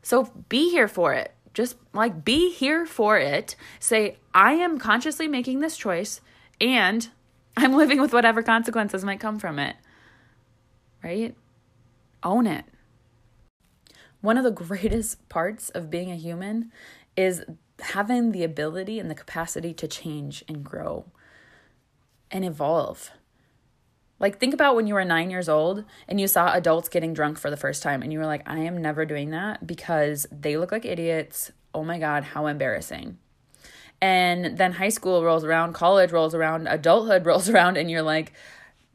So 0.00 0.32
be 0.48 0.70
here 0.70 0.88
for 0.88 1.12
it 1.12 1.34
just 1.54 1.76
like 1.92 2.24
be 2.24 2.52
here 2.52 2.86
for 2.86 3.18
it. 3.18 3.56
Say, 3.80 4.16
I 4.34 4.54
am 4.54 4.78
consciously 4.78 5.28
making 5.28 5.60
this 5.60 5.76
choice 5.76 6.20
and 6.60 7.08
I'm 7.56 7.74
living 7.74 8.00
with 8.00 8.12
whatever 8.12 8.42
consequences 8.42 9.04
might 9.04 9.20
come 9.20 9.38
from 9.38 9.58
it. 9.58 9.76
Right? 11.02 11.34
Own 12.22 12.46
it. 12.46 12.64
One 14.20 14.38
of 14.38 14.44
the 14.44 14.50
greatest 14.64 15.28
parts 15.28 15.70
of 15.70 15.90
being 15.90 16.10
a 16.10 16.16
human 16.16 16.72
is 17.16 17.44
having 17.80 18.32
the 18.32 18.44
ability 18.44 18.98
and 18.98 19.10
the 19.10 19.14
capacity 19.14 19.74
to 19.74 19.88
change 19.88 20.44
and 20.48 20.64
grow 20.64 21.06
and 22.30 22.44
evolve. 22.44 23.10
Like, 24.22 24.38
think 24.38 24.54
about 24.54 24.76
when 24.76 24.86
you 24.86 24.94
were 24.94 25.04
nine 25.04 25.30
years 25.30 25.48
old 25.48 25.84
and 26.06 26.20
you 26.20 26.28
saw 26.28 26.54
adults 26.54 26.88
getting 26.88 27.12
drunk 27.12 27.38
for 27.38 27.50
the 27.50 27.56
first 27.56 27.82
time, 27.82 28.02
and 28.02 28.12
you 28.12 28.20
were 28.20 28.26
like, 28.26 28.48
I 28.48 28.60
am 28.60 28.80
never 28.80 29.04
doing 29.04 29.30
that 29.30 29.66
because 29.66 30.26
they 30.30 30.56
look 30.56 30.70
like 30.70 30.84
idiots. 30.84 31.50
Oh 31.74 31.82
my 31.82 31.98
God, 31.98 32.22
how 32.22 32.46
embarrassing. 32.46 33.18
And 34.00 34.56
then 34.56 34.72
high 34.72 34.90
school 34.90 35.24
rolls 35.24 35.44
around, 35.44 35.72
college 35.74 36.12
rolls 36.12 36.36
around, 36.36 36.68
adulthood 36.68 37.26
rolls 37.26 37.48
around, 37.48 37.76
and 37.76 37.90
you're 37.90 38.02
like, 38.02 38.32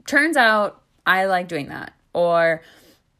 turns 0.06 0.38
out 0.38 0.82
I 1.06 1.26
like 1.26 1.50
doing 1.50 1.68
that. 1.68 1.94
Or, 2.14 2.62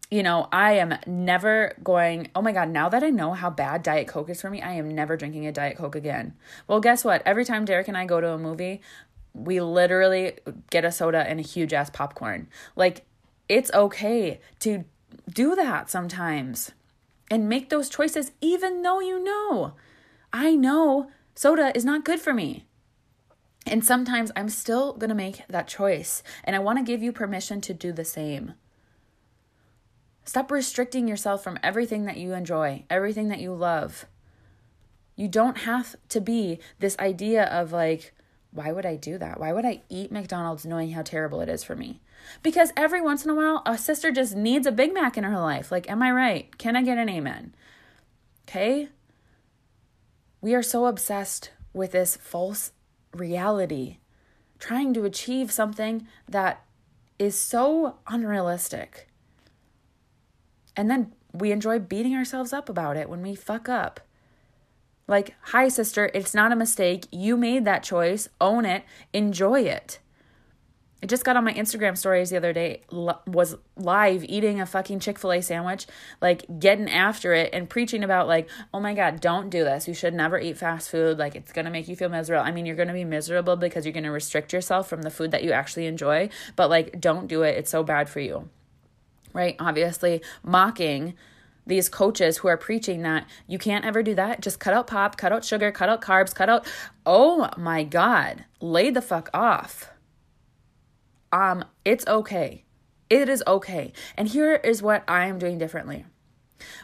you 0.10 0.24
know, 0.24 0.48
I 0.52 0.74
am 0.74 0.98
never 1.06 1.76
going, 1.84 2.30
oh 2.34 2.42
my 2.42 2.54
God, 2.54 2.70
now 2.70 2.88
that 2.88 3.04
I 3.04 3.10
know 3.10 3.34
how 3.34 3.50
bad 3.50 3.84
Diet 3.84 4.08
Coke 4.08 4.30
is 4.30 4.42
for 4.42 4.50
me, 4.50 4.62
I 4.62 4.74
am 4.74 4.96
never 4.96 5.18
drinking 5.18 5.46
a 5.46 5.52
Diet 5.52 5.78
Coke 5.78 5.96
again. 5.96 6.36
Well, 6.68 6.80
guess 6.80 7.04
what? 7.04 7.22
Every 7.26 7.44
time 7.44 7.66
Derek 7.66 7.90
and 7.90 7.98
I 7.98 8.06
go 8.06 8.22
to 8.22 8.32
a 8.32 8.38
movie, 8.38 8.82
we 9.38 9.62
literally 9.62 10.34
get 10.70 10.86
a 10.86 10.92
soda 10.92 11.20
and 11.20 11.40
a 11.40 11.44
huge 11.44 11.74
ass 11.74 11.90
popcorn. 11.90 12.48
Like, 12.76 13.06
it's 13.48 13.72
okay 13.74 14.40
to 14.60 14.84
do 15.30 15.56
that 15.56 15.90
sometimes 15.90 16.72
and 17.30 17.50
make 17.50 17.70
those 17.70 17.90
choices, 17.90 18.32
even 18.42 18.82
though 18.82 19.00
you 19.00 19.24
know, 19.24 19.74
I 20.34 20.56
know 20.56 21.12
soda 21.36 21.72
is 21.76 21.86
not 21.86 22.06
good 22.06 22.20
for 22.20 22.34
me. 22.34 22.66
And 23.66 23.84
sometimes 23.84 24.32
I'm 24.36 24.50
still 24.50 24.94
going 24.94 25.10
to 25.10 25.16
make 25.16 25.46
that 25.50 25.68
choice. 25.68 26.24
And 26.44 26.56
I 26.56 26.60
want 26.60 26.80
to 26.80 26.86
give 26.86 27.04
you 27.04 27.12
permission 27.12 27.60
to 27.62 27.74
do 27.74 27.92
the 27.92 28.06
same. 28.06 28.54
Stop 30.24 30.52
restricting 30.52 31.08
yourself 31.08 31.44
from 31.44 31.60
everything 31.62 32.06
that 32.06 32.18
you 32.18 32.34
enjoy, 32.34 32.84
everything 32.90 33.28
that 33.30 33.40
you 33.40 33.54
love. 33.54 34.06
You 35.16 35.28
don't 35.28 35.60
have 35.60 35.96
to 36.10 36.22
be 36.22 36.60
this 36.80 36.98
idea 37.00 37.44
of 37.46 37.72
like, 37.72 38.14
why 38.52 38.72
would 38.72 38.86
I 38.86 38.96
do 38.96 39.18
that? 39.18 39.40
Why 39.40 39.52
would 39.52 39.66
I 39.66 39.82
eat 39.90 40.12
McDonald's 40.12 40.66
knowing 40.66 40.92
how 40.92 41.02
terrible 41.02 41.42
it 41.42 41.50
is 41.50 41.64
for 41.64 41.76
me? 41.76 42.02
Because 42.42 42.72
every 42.76 43.02
once 43.02 43.24
in 43.24 43.32
a 43.32 43.36
while, 43.36 43.62
a 43.66 43.78
sister 43.78 44.12
just 44.12 44.36
needs 44.36 44.66
a 44.66 44.72
Big 44.72 44.94
Mac 44.94 45.18
in 45.18 45.24
her 45.24 45.40
life. 45.40 45.72
Like, 45.72 45.90
am 45.90 46.02
I 46.02 46.12
right? 46.12 46.58
Can 46.58 46.76
I 46.76 46.82
get 46.82 46.98
an 46.98 47.10
amen? 47.10 47.54
Okay? 48.48 48.90
We 50.42 50.56
are 50.56 50.64
so 50.64 50.86
obsessed 50.86 51.52
with 51.74 51.92
this 51.92 52.16
false 52.16 52.72
reality, 53.14 53.98
trying 54.60 54.94
to 54.94 55.06
achieve 55.06 55.52
something 55.52 56.08
that 56.28 56.64
is 57.20 57.38
so 57.38 57.98
unrealistic. 58.08 59.08
And 60.76 60.90
then 60.90 61.14
we 61.34 61.52
enjoy 61.52 61.80
beating 61.80 62.16
ourselves 62.16 62.54
up 62.54 62.70
about 62.70 62.98
it 62.98 63.10
when 63.10 63.22
we 63.22 63.36
fuck 63.36 63.68
up. 63.68 64.00
Like, 65.08 65.36
hi, 65.42 65.70
sister, 65.70 66.12
it's 66.14 66.34
not 66.34 66.52
a 66.52 66.56
mistake. 66.56 67.08
You 67.12 67.38
made 67.38 67.64
that 67.66 67.84
choice. 67.84 68.28
Own 68.42 68.66
it. 68.66 68.84
Enjoy 69.14 69.62
it. 69.62 70.00
I 71.02 71.06
just 71.06 71.24
got 71.24 71.38
on 71.38 71.46
my 71.46 71.54
Instagram 71.54 71.96
stories 71.96 72.32
the 72.32 72.38
other 72.38 72.54
day, 72.54 72.82
was 72.92 73.56
live 73.76 74.24
eating 74.24 74.60
a 74.60 74.66
fucking 74.66 75.00
Chick 75.00 75.20
fil 75.20 75.32
A 75.32 75.42
sandwich, 75.42 75.86
like 76.24 76.44
getting 76.60 76.90
after 76.90 77.34
it 77.34 77.52
and 77.54 77.70
preaching 77.70 78.04
about, 78.04 78.28
like, 78.28 78.50
oh 78.74 78.80
my 78.80 78.96
God, 78.96 79.22
don't 79.22 79.52
do 79.52 79.64
this. 79.64 79.88
You 79.88 79.94
should 79.94 80.16
never 80.16 80.40
eat 80.40 80.58
fast 80.58 80.90
food. 80.90 81.20
Like, 81.20 81.36
it's 81.36 81.54
going 81.54 81.66
to 81.66 81.72
make 81.72 81.88
you 81.88 81.96
feel 81.96 82.10
miserable. 82.10 82.44
I 82.44 82.52
mean, 82.52 82.66
you're 82.66 82.76
going 82.76 82.88
to 82.88 82.96
be 82.96 83.06
miserable 83.06 83.56
because 83.56 83.86
you're 83.86 83.94
going 83.94 84.06
to 84.06 84.12
restrict 84.12 84.52
yourself 84.52 84.90
from 84.90 85.04
the 85.04 85.12
food 85.12 85.30
that 85.32 85.44
you 85.44 85.52
actually 85.52 85.86
enjoy, 85.86 86.30
but 86.56 86.72
like, 86.72 87.00
don't 87.00 87.28
do 87.28 87.44
it. 87.44 87.58
It's 87.58 87.70
so 87.70 87.84
bad 87.84 88.10
for 88.10 88.20
you. 88.20 88.50
Right? 89.34 89.56
Obviously, 89.60 90.24
mocking 90.42 91.14
these 91.68 91.90
coaches 91.90 92.38
who 92.38 92.48
are 92.48 92.58
preaching 92.58 93.02
that 93.04 93.28
you 93.46 93.60
can't 93.60 93.86
ever 93.86 94.02
do 94.02 94.16
that. 94.16 94.42
Just 94.42 94.60
cut 94.60 94.74
out 94.74 94.88
pop, 94.88 95.18
cut 95.18 95.32
out 95.32 95.46
sugar, 95.46 95.72
cut 95.72 95.90
out 95.90 96.02
carbs, 96.02 96.34
cut 96.34 96.50
out. 96.50 96.66
Oh 97.06 97.50
my 97.58 97.84
God, 97.84 98.46
lay 98.60 98.90
the 98.90 99.02
fuck 99.02 99.30
off. 99.34 99.92
Um, 101.32 101.66
it's 101.84 102.08
okay. 102.08 102.64
It 103.10 103.30
is 103.30 103.44
okay. 103.46 103.94
And 104.16 104.28
here 104.28 104.56
is 104.56 104.82
what 104.82 105.04
I 105.08 105.28
am 105.28 105.40
doing 105.40 105.58
differently. 105.58 106.06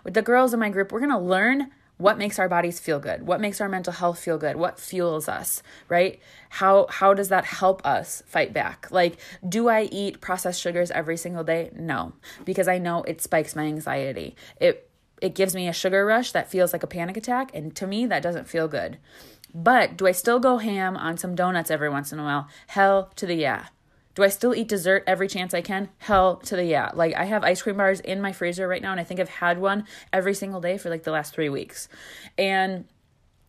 With 0.03 0.13
the 0.13 0.21
girls 0.21 0.53
in 0.53 0.59
my 0.59 0.69
group, 0.69 0.91
we're 0.91 0.99
going 0.99 1.11
to 1.11 1.17
learn 1.17 1.71
what 1.97 2.17
makes 2.17 2.39
our 2.39 2.49
bodies 2.49 2.79
feel 2.79 2.99
good 2.99 3.25
what 3.25 3.39
makes 3.41 3.61
our 3.61 3.69
mental 3.69 3.93
health 3.93 4.19
feel 4.19 4.37
good 4.37 4.55
what 4.55 4.79
fuels 4.79 5.29
us 5.29 5.61
right 5.89 6.19
how 6.49 6.87
how 6.89 7.13
does 7.13 7.29
that 7.29 7.45
help 7.45 7.85
us 7.85 8.23
fight 8.25 8.53
back 8.53 8.87
like 8.91 9.17
do 9.47 9.69
i 9.69 9.83
eat 9.83 10.21
processed 10.21 10.61
sugars 10.61 10.91
every 10.91 11.17
single 11.17 11.43
day 11.43 11.69
no 11.75 12.13
because 12.45 12.67
i 12.67 12.77
know 12.77 13.03
it 13.03 13.21
spikes 13.21 13.55
my 13.55 13.63
anxiety 13.63 14.35
it 14.59 14.89
it 15.23 15.35
gives 15.35 15.55
me 15.55 15.69
a 15.69 15.73
sugar 15.73 16.05
rush 16.05 16.33
that 16.33 16.51
feels 16.51 16.73
like 16.73 16.83
a 16.83 16.87
panic 16.87 17.15
attack. 17.15 17.49
And 17.53 17.73
to 17.77 17.87
me, 17.87 18.05
that 18.07 18.21
doesn't 18.21 18.49
feel 18.49 18.67
good. 18.67 18.97
But 19.55 19.95
do 19.95 20.05
I 20.05 20.11
still 20.11 20.37
go 20.37 20.57
ham 20.57 20.97
on 20.97 21.17
some 21.17 21.33
donuts 21.33 21.71
every 21.71 21.89
once 21.89 22.11
in 22.11 22.19
a 22.19 22.23
while? 22.23 22.49
Hell 22.67 23.09
to 23.15 23.25
the 23.25 23.35
yeah. 23.35 23.67
Do 24.15 24.23
I 24.23 24.27
still 24.29 24.53
eat 24.53 24.67
dessert 24.67 25.03
every 25.07 25.27
chance 25.27 25.53
I 25.53 25.61
can? 25.61 25.89
Hell 25.97 26.37
to 26.37 26.55
the 26.55 26.65
yeah. 26.65 26.91
Like 26.93 27.15
I 27.15 27.25
have 27.25 27.43
ice 27.43 27.61
cream 27.61 27.77
bars 27.77 27.99
in 27.99 28.21
my 28.21 28.31
freezer 28.31 28.67
right 28.67 28.81
now, 28.81 28.91
and 28.91 28.99
I 28.99 29.03
think 29.03 29.19
I've 29.19 29.29
had 29.29 29.59
one 29.59 29.85
every 30.11 30.33
single 30.33 30.61
day 30.61 30.77
for 30.77 30.89
like 30.89 31.03
the 31.03 31.11
last 31.11 31.33
three 31.33 31.49
weeks. 31.49 31.89
And 32.37 32.85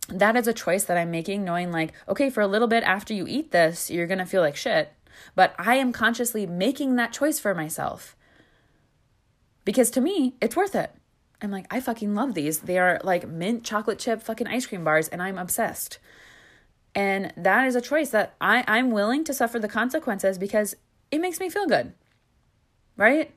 that 0.08 0.36
is 0.36 0.46
a 0.46 0.52
choice 0.52 0.84
that 0.84 0.96
I'm 0.96 1.10
making, 1.10 1.44
knowing 1.44 1.70
like, 1.70 1.92
okay, 2.08 2.30
for 2.30 2.40
a 2.40 2.46
little 2.46 2.68
bit 2.68 2.84
after 2.84 3.12
you 3.12 3.26
eat 3.26 3.50
this, 3.50 3.90
you're 3.90 4.06
gonna 4.06 4.26
feel 4.26 4.40
like 4.40 4.56
shit. 4.56 4.92
But 5.34 5.54
I 5.58 5.76
am 5.76 5.92
consciously 5.92 6.46
making 6.46 6.96
that 6.96 7.12
choice 7.12 7.38
for 7.38 7.54
myself. 7.54 8.16
Because 9.64 9.90
to 9.92 10.00
me, 10.00 10.34
it's 10.40 10.56
worth 10.56 10.74
it. 10.74 10.92
I'm 11.42 11.50
like, 11.50 11.66
I 11.70 11.80
fucking 11.80 12.14
love 12.14 12.34
these. 12.34 12.60
They 12.60 12.78
are 12.78 13.00
like 13.04 13.28
mint 13.28 13.64
chocolate 13.64 13.98
chip 13.98 14.22
fucking 14.22 14.46
ice 14.46 14.66
cream 14.66 14.84
bars, 14.84 15.08
and 15.08 15.22
I'm 15.22 15.38
obsessed. 15.38 15.98
And 16.94 17.32
that 17.36 17.66
is 17.66 17.74
a 17.74 17.80
choice 17.80 18.10
that 18.10 18.34
I, 18.40 18.64
I'm 18.68 18.90
willing 18.90 19.24
to 19.24 19.34
suffer 19.34 19.58
the 19.58 19.68
consequences 19.68 20.38
because 20.38 20.76
it 21.10 21.20
makes 21.20 21.40
me 21.40 21.48
feel 21.48 21.66
good. 21.66 21.92
Right? 22.96 23.32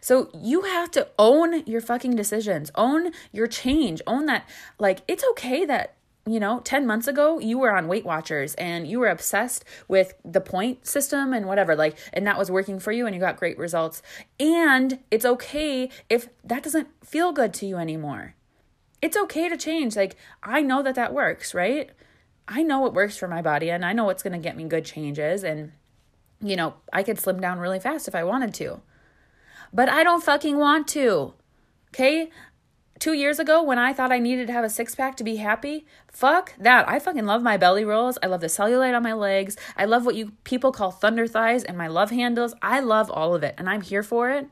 So 0.00 0.28
you 0.34 0.62
have 0.62 0.90
to 0.92 1.08
own 1.18 1.64
your 1.66 1.80
fucking 1.80 2.14
decisions, 2.14 2.70
own 2.74 3.12
your 3.32 3.46
change, 3.46 4.02
own 4.06 4.26
that, 4.26 4.46
like, 4.78 5.00
it's 5.08 5.24
okay 5.30 5.64
that 5.64 5.94
you 6.26 6.40
know, 6.40 6.60
10 6.60 6.86
months 6.86 7.06
ago, 7.06 7.38
you 7.38 7.58
were 7.58 7.74
on 7.76 7.86
Weight 7.86 8.04
Watchers 8.04 8.54
and 8.54 8.86
you 8.86 8.98
were 8.98 9.08
obsessed 9.08 9.64
with 9.88 10.14
the 10.24 10.40
point 10.40 10.86
system 10.86 11.34
and 11.34 11.46
whatever, 11.46 11.76
like, 11.76 11.98
and 12.14 12.26
that 12.26 12.38
was 12.38 12.50
working 12.50 12.78
for 12.78 12.92
you 12.92 13.06
and 13.06 13.14
you 13.14 13.20
got 13.20 13.36
great 13.36 13.58
results. 13.58 14.00
And 14.40 15.00
it's 15.10 15.26
okay 15.26 15.90
if 16.08 16.28
that 16.42 16.62
doesn't 16.62 16.88
feel 17.04 17.32
good 17.32 17.52
to 17.54 17.66
you 17.66 17.76
anymore. 17.76 18.34
It's 19.02 19.18
okay 19.18 19.50
to 19.50 19.56
change. 19.58 19.96
Like, 19.96 20.16
I 20.42 20.62
know 20.62 20.82
that 20.82 20.94
that 20.94 21.12
works, 21.12 21.52
right? 21.52 21.90
I 22.46 22.62
know 22.62 22.80
what 22.80 22.94
works 22.94 23.16
for 23.16 23.28
my 23.28 23.42
body 23.42 23.70
and 23.70 23.84
I 23.84 23.92
know 23.92 24.04
what's 24.04 24.22
going 24.22 24.32
to 24.32 24.38
get 24.38 24.56
me 24.56 24.64
good 24.64 24.84
changes. 24.84 25.44
And, 25.44 25.72
you 26.42 26.56
know, 26.56 26.74
I 26.92 27.02
could 27.02 27.18
slim 27.18 27.40
down 27.40 27.58
really 27.58 27.80
fast 27.80 28.08
if 28.08 28.14
I 28.14 28.24
wanted 28.24 28.54
to. 28.54 28.80
But 29.72 29.88
I 29.88 30.04
don't 30.04 30.22
fucking 30.22 30.58
want 30.58 30.88
to. 30.88 31.34
Okay? 31.88 32.30
two 32.98 33.12
years 33.12 33.38
ago 33.38 33.62
when 33.62 33.78
I 33.78 33.92
thought 33.92 34.12
I 34.12 34.18
needed 34.18 34.46
to 34.46 34.52
have 34.52 34.64
a 34.64 34.70
six 34.70 34.94
pack 34.94 35.16
to 35.16 35.24
be 35.24 35.36
happy, 35.36 35.86
fuck 36.10 36.54
that. 36.58 36.88
I 36.88 36.98
fucking 36.98 37.26
love 37.26 37.42
my 37.42 37.56
belly 37.56 37.84
rolls. 37.84 38.18
I 38.22 38.26
love 38.26 38.40
the 38.40 38.46
cellulite 38.46 38.96
on 38.96 39.02
my 39.02 39.12
legs. 39.12 39.56
I 39.76 39.84
love 39.84 40.06
what 40.06 40.14
you 40.14 40.32
people 40.44 40.72
call 40.72 40.90
thunder 40.90 41.26
thighs 41.26 41.64
and 41.64 41.76
my 41.76 41.86
love 41.86 42.10
handles. 42.10 42.54
I 42.62 42.80
love 42.80 43.10
all 43.10 43.34
of 43.34 43.42
it 43.42 43.54
and 43.58 43.68
I'm 43.68 43.82
here 43.82 44.02
for 44.02 44.30
it. 44.30 44.48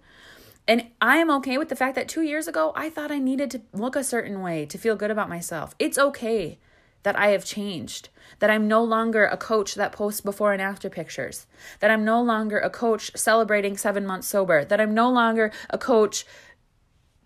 And 0.68 0.88
I 1.00 1.16
am 1.16 1.30
okay 1.30 1.58
with 1.58 1.70
the 1.70 1.76
fact 1.76 1.94
that 1.94 2.08
two 2.08 2.22
years 2.22 2.46
ago 2.46 2.72
I 2.76 2.90
thought 2.90 3.10
I 3.10 3.18
needed 3.18 3.50
to 3.52 3.62
look 3.72 3.96
a 3.96 4.04
certain 4.04 4.42
way 4.42 4.66
to 4.66 4.78
feel 4.78 4.96
good 4.96 5.10
about 5.10 5.28
myself. 5.28 5.74
It's 5.78 5.98
okay 5.98 6.58
that 7.02 7.18
I 7.18 7.28
have 7.28 7.44
changed, 7.44 8.08
that 8.38 8.50
I'm 8.50 8.68
no 8.68 8.82
longer 8.82 9.24
a 9.24 9.36
coach 9.36 9.74
that 9.74 9.92
posts 9.92 10.20
before 10.20 10.52
and 10.52 10.62
after 10.62 10.88
pictures, 10.88 11.46
that 11.80 11.90
I'm 11.90 12.04
no 12.04 12.22
longer 12.22 12.58
a 12.58 12.70
coach 12.70 13.10
celebrating 13.16 13.76
seven 13.76 14.06
months 14.06 14.28
sober, 14.28 14.64
that 14.64 14.80
I'm 14.80 14.94
no 14.94 15.10
longer 15.10 15.52
a 15.70 15.78
coach 15.78 16.24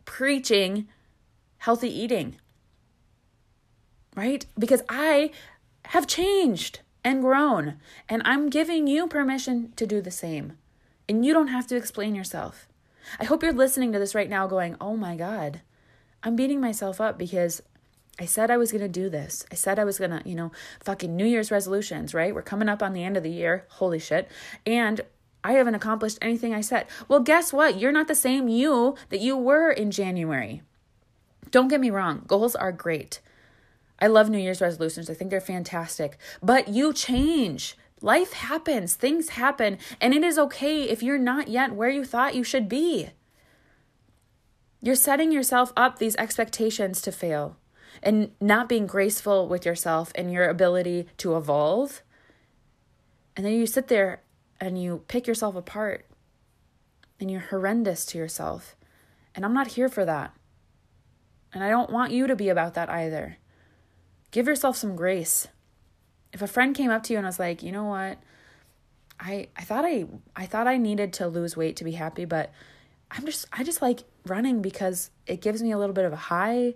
preaching 0.04 0.88
healthy 1.59 1.88
eating. 1.88 2.37
Right? 4.14 4.47
Because 4.59 4.83
I 4.88 5.30
have 5.87 6.06
changed 6.06 6.80
and 7.04 7.23
grown, 7.23 7.76
and 8.09 8.23
I'm 8.25 8.50
giving 8.50 8.87
you 8.87 9.06
permission 9.06 9.73
to 9.76 9.87
do 9.87 10.00
the 10.00 10.11
same. 10.11 10.54
And 11.09 11.25
you 11.25 11.33
don't 11.33 11.49
have 11.49 11.66
to 11.68 11.76
explain 11.76 12.16
yourself. 12.16 12.66
I 13.21 13.25
hope 13.25 13.42
you're 13.42 13.52
listening 13.52 13.92
to 13.92 13.99
this 14.00 14.14
right 14.14 14.28
now 14.28 14.49
going, 14.49 14.75
oh 14.80 14.97
my 14.97 15.14
God, 15.14 15.61
I'm 16.25 16.35
beating 16.35 16.61
myself 16.61 17.00
up 17.00 17.16
because 17.16 17.62
I 18.18 18.25
said 18.25 18.50
I 18.50 18.56
was 18.56 18.73
going 18.73 18.82
to 18.82 18.88
do 18.88 19.11
this. 19.11 19.44
I 19.52 19.54
said 19.56 19.78
I 19.78 19.85
was 19.85 19.99
going 19.99 20.11
to, 20.11 20.23
you 20.26 20.35
know, 20.35 20.50
fucking 20.82 21.14
New 21.14 21.26
Year's 21.26 21.50
resolutions, 21.50 22.14
right? 22.14 22.35
We're 22.35 22.42
coming 22.42 22.68
up 22.68 22.82
on 22.82 22.94
the 22.94 23.04
end 23.04 23.16
of 23.16 23.23
the 23.23 23.30
year. 23.30 23.66
Holy 23.68 23.99
shit. 23.99 24.30
And 24.64 25.02
I 25.44 25.52
haven't 25.52 25.75
accomplished 25.75 26.18
anything 26.23 26.54
I 26.54 26.62
said. 26.62 26.87
Well, 27.08 27.20
guess 27.20 27.52
what? 27.52 27.78
You're 27.78 27.92
not 27.92 28.08
the 28.08 28.14
same 28.14 28.49
you 28.49 28.96
that 29.11 29.20
you 29.20 29.37
were 29.37 29.70
in 29.70 29.90
January. 29.90 30.62
Don't 31.50 31.68
get 31.68 31.80
me 31.80 31.90
wrong, 31.90 32.25
goals 32.26 32.56
are 32.56 32.73
great. 32.73 33.20
I 34.00 34.08
love 34.08 34.28
New 34.28 34.38
Year's 34.38 34.61
resolutions, 34.61 35.08
I 35.08 35.14
think 35.14 35.30
they're 35.30 35.40
fantastic. 35.40 36.19
But 36.43 36.69
you 36.69 36.93
change. 36.93 37.76
Life 38.02 38.32
happens, 38.32 38.95
things 38.95 39.30
happen, 39.30 39.78
and 40.00 40.12
it 40.12 40.23
is 40.23 40.38
okay 40.38 40.82
if 40.82 41.02
you're 41.02 41.17
not 41.17 41.49
yet 41.49 41.75
where 41.75 41.88
you 41.88 42.04
thought 42.04 42.34
you 42.34 42.45
should 42.45 42.69
be. 42.69 43.10
You're 44.82 44.97
setting 44.97 45.32
yourself 45.32 45.73
up 45.76 45.99
these 45.99 46.17
expectations 46.17 47.00
to 47.02 47.12
fail 47.12 47.56
and 48.02 48.30
not 48.41 48.69
being 48.69 48.87
graceful 48.87 49.49
with 49.49 49.67
yourself 49.67 50.13
and 50.15 50.32
your 50.32 50.49
ability 50.49 51.06
to 51.19 51.37
evolve. 51.37 52.02
And 53.37 53.45
then 53.45 53.54
you 53.54 53.67
sit 53.67 53.89
there 53.89 54.23
and 54.61 54.80
you 54.80 55.04
pick 55.09 55.26
yourself 55.26 55.56
apart 55.56 56.06
and 57.21 57.30
you're 57.30 57.41
horrendous 57.41 58.04
to 58.06 58.19
yourself. 58.19 58.76
And 59.35 59.45
I'm 59.45 59.54
not 59.54 59.69
here 59.69 59.89
for 59.89 60.04
that. 60.04 60.35
And 61.52 61.63
I 61.63 61.71
don't 61.71 61.91
want 61.91 62.13
you 62.13 62.26
to 62.26 62.37
be 62.37 62.49
about 62.49 62.75
that 62.75 62.91
either. 62.91 63.39
Give 64.30 64.47
yourself 64.47 64.76
some 64.76 64.97
grace. 64.97 65.49
If 66.32 66.43
a 66.43 66.47
friend 66.47 66.75
came 66.75 66.91
up 66.91 67.02
to 67.04 67.13
you 67.13 67.19
and 67.19 67.26
was 67.26 67.39
like, 67.39 67.63
"You 67.63 67.73
know 67.73 67.85
what? 67.85 68.19
I 69.19 69.49
I 69.56 69.63
thought 69.63 69.85
I 69.85 70.06
I 70.35 70.47
thought 70.47 70.67
I 70.67 70.76
needed 70.76 71.13
to 71.15 71.28
lose 71.28 71.56
weight 71.56 71.76
to 71.76 71.85
be 71.85 71.93
happy, 71.93 72.25
but 72.25 72.52
I'm 73.11 73.25
just 73.25 73.47
I 73.52 73.63
just 73.63 73.80
like 73.80 74.04
running 74.26 74.61
because 74.63 75.11
it 75.26 75.41
gives 75.41 75.63
me 75.63 75.73
a 75.73 75.78
little 75.78 75.95
bit 75.95 76.04
of 76.04 76.13
a 76.13 76.17
high, 76.17 76.75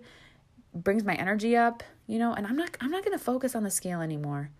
brings 0.73 1.03
my 1.03 1.15
energy 1.15 1.55
up, 1.55 1.83
you 2.07 2.19
know, 2.19 2.33
and 2.33 2.45
I'm 2.47 2.55
not 2.55 2.77
I'm 2.81 2.91
not 2.91 3.03
going 3.03 3.17
to 3.17 3.23
focus 3.23 3.55
on 3.55 3.63
the 3.63 3.71
scale 3.71 4.01
anymore." 4.01 4.51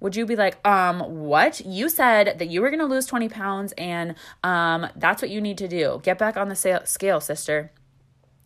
Would 0.00 0.16
you 0.16 0.24
be 0.24 0.34
like, 0.34 0.66
um, 0.66 1.00
what? 1.28 1.60
You 1.60 1.90
said 1.90 2.38
that 2.38 2.48
you 2.48 2.62
were 2.62 2.70
going 2.70 2.80
to 2.80 2.86
lose 2.86 3.04
20 3.04 3.28
pounds 3.28 3.74
and 3.76 4.14
um, 4.42 4.86
that's 4.96 5.20
what 5.20 5.30
you 5.30 5.42
need 5.42 5.58
to 5.58 5.68
do. 5.68 6.00
Get 6.02 6.16
back 6.16 6.38
on 6.38 6.48
the 6.48 6.56
scale, 6.84 7.20
sister. 7.20 7.70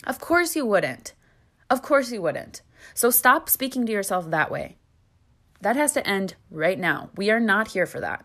Of 0.04 0.18
course 0.18 0.56
you 0.56 0.66
wouldn't. 0.66 1.14
Of 1.70 1.80
course 1.80 2.10
you 2.10 2.20
wouldn't. 2.20 2.62
So 2.92 3.10
stop 3.10 3.48
speaking 3.48 3.86
to 3.86 3.92
yourself 3.92 4.30
that 4.30 4.50
way. 4.50 4.76
That 5.60 5.76
has 5.76 5.92
to 5.92 6.06
end 6.06 6.34
right 6.50 6.78
now. 6.78 7.10
We 7.16 7.30
are 7.30 7.40
not 7.40 7.68
here 7.68 7.86
for 7.86 8.00
that. 8.00 8.24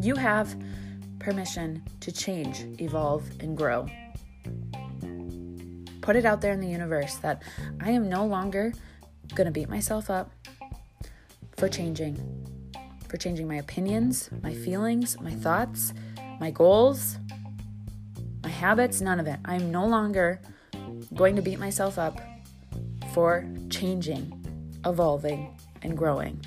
You 0.00 0.16
have 0.16 0.54
permission 1.24 1.82
to 2.00 2.12
change, 2.12 2.66
evolve, 2.78 3.24
and 3.40 3.56
grow. 3.56 3.86
Put 6.02 6.16
it 6.16 6.26
out 6.26 6.42
there 6.42 6.52
in 6.52 6.60
the 6.60 6.68
universe 6.68 7.14
that 7.16 7.42
I 7.80 7.92
am 7.92 8.10
no 8.10 8.26
longer 8.26 8.74
going 9.34 9.46
to 9.46 9.50
beat 9.50 9.70
myself 9.70 10.10
up 10.10 10.30
for 11.56 11.68
changing 11.68 12.18
for 13.08 13.16
changing 13.16 13.46
my 13.46 13.54
opinions, 13.54 14.28
my 14.42 14.52
feelings, 14.52 15.20
my 15.20 15.30
thoughts, 15.30 15.94
my 16.40 16.50
goals, 16.50 17.16
my 18.42 18.48
habits, 18.48 19.00
none 19.00 19.20
of 19.20 19.28
it. 19.28 19.38
I'm 19.44 19.70
no 19.70 19.86
longer 19.86 20.40
going 21.14 21.36
to 21.36 21.42
beat 21.42 21.60
myself 21.60 21.96
up 21.96 22.20
for 23.12 23.46
changing, 23.70 24.44
evolving, 24.84 25.56
and 25.82 25.96
growing. 25.96 26.44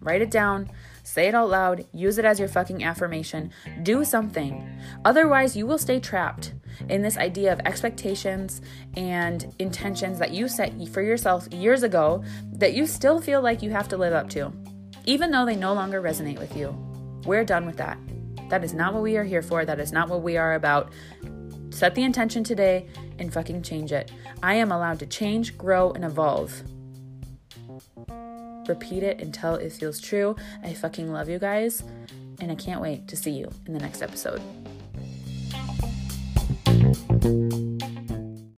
Write 0.00 0.20
it 0.20 0.30
down, 0.30 0.70
say 1.14 1.28
it 1.28 1.34
out 1.34 1.48
loud, 1.48 1.86
use 1.92 2.18
it 2.18 2.24
as 2.24 2.38
your 2.38 2.48
fucking 2.48 2.82
affirmation. 2.84 3.50
Do 3.82 4.04
something. 4.04 4.68
Otherwise, 5.04 5.56
you 5.56 5.66
will 5.66 5.78
stay 5.78 6.00
trapped 6.00 6.54
in 6.88 7.02
this 7.02 7.16
idea 7.16 7.52
of 7.52 7.60
expectations 7.60 8.60
and 8.96 9.54
intentions 9.58 10.18
that 10.18 10.32
you 10.32 10.48
set 10.48 10.72
for 10.88 11.02
yourself 11.02 11.46
years 11.52 11.82
ago 11.82 12.24
that 12.52 12.74
you 12.74 12.86
still 12.86 13.20
feel 13.20 13.40
like 13.40 13.62
you 13.62 13.70
have 13.70 13.88
to 13.88 13.96
live 13.96 14.12
up 14.12 14.28
to 14.30 14.52
even 15.06 15.30
though 15.30 15.44
they 15.44 15.56
no 15.56 15.72
longer 15.74 16.00
resonate 16.00 16.38
with 16.38 16.56
you. 16.56 16.74
We're 17.24 17.44
done 17.44 17.66
with 17.66 17.76
that. 17.76 17.98
That 18.48 18.64
is 18.64 18.74
not 18.74 18.94
what 18.94 19.02
we 19.02 19.16
are 19.16 19.24
here 19.24 19.42
for. 19.42 19.64
That 19.64 19.80
is 19.80 19.92
not 19.92 20.08
what 20.08 20.22
we 20.22 20.36
are 20.36 20.54
about. 20.54 20.92
Set 21.70 21.94
the 21.94 22.02
intention 22.02 22.44
today 22.44 22.86
and 23.18 23.32
fucking 23.32 23.62
change 23.62 23.92
it. 23.92 24.10
I 24.42 24.54
am 24.54 24.70
allowed 24.70 24.98
to 25.00 25.06
change, 25.06 25.56
grow, 25.58 25.92
and 25.92 26.04
evolve. 26.04 26.62
Repeat 28.66 29.02
it 29.02 29.20
until 29.20 29.54
it 29.56 29.72
feels 29.72 30.00
true. 30.00 30.36
I 30.62 30.72
fucking 30.72 31.12
love 31.12 31.28
you 31.28 31.38
guys, 31.38 31.82
and 32.40 32.50
I 32.50 32.54
can't 32.54 32.80
wait 32.80 33.08
to 33.08 33.16
see 33.16 33.32
you 33.32 33.50
in 33.66 33.74
the 33.74 33.80
next 33.80 34.02
episode. 34.02 34.40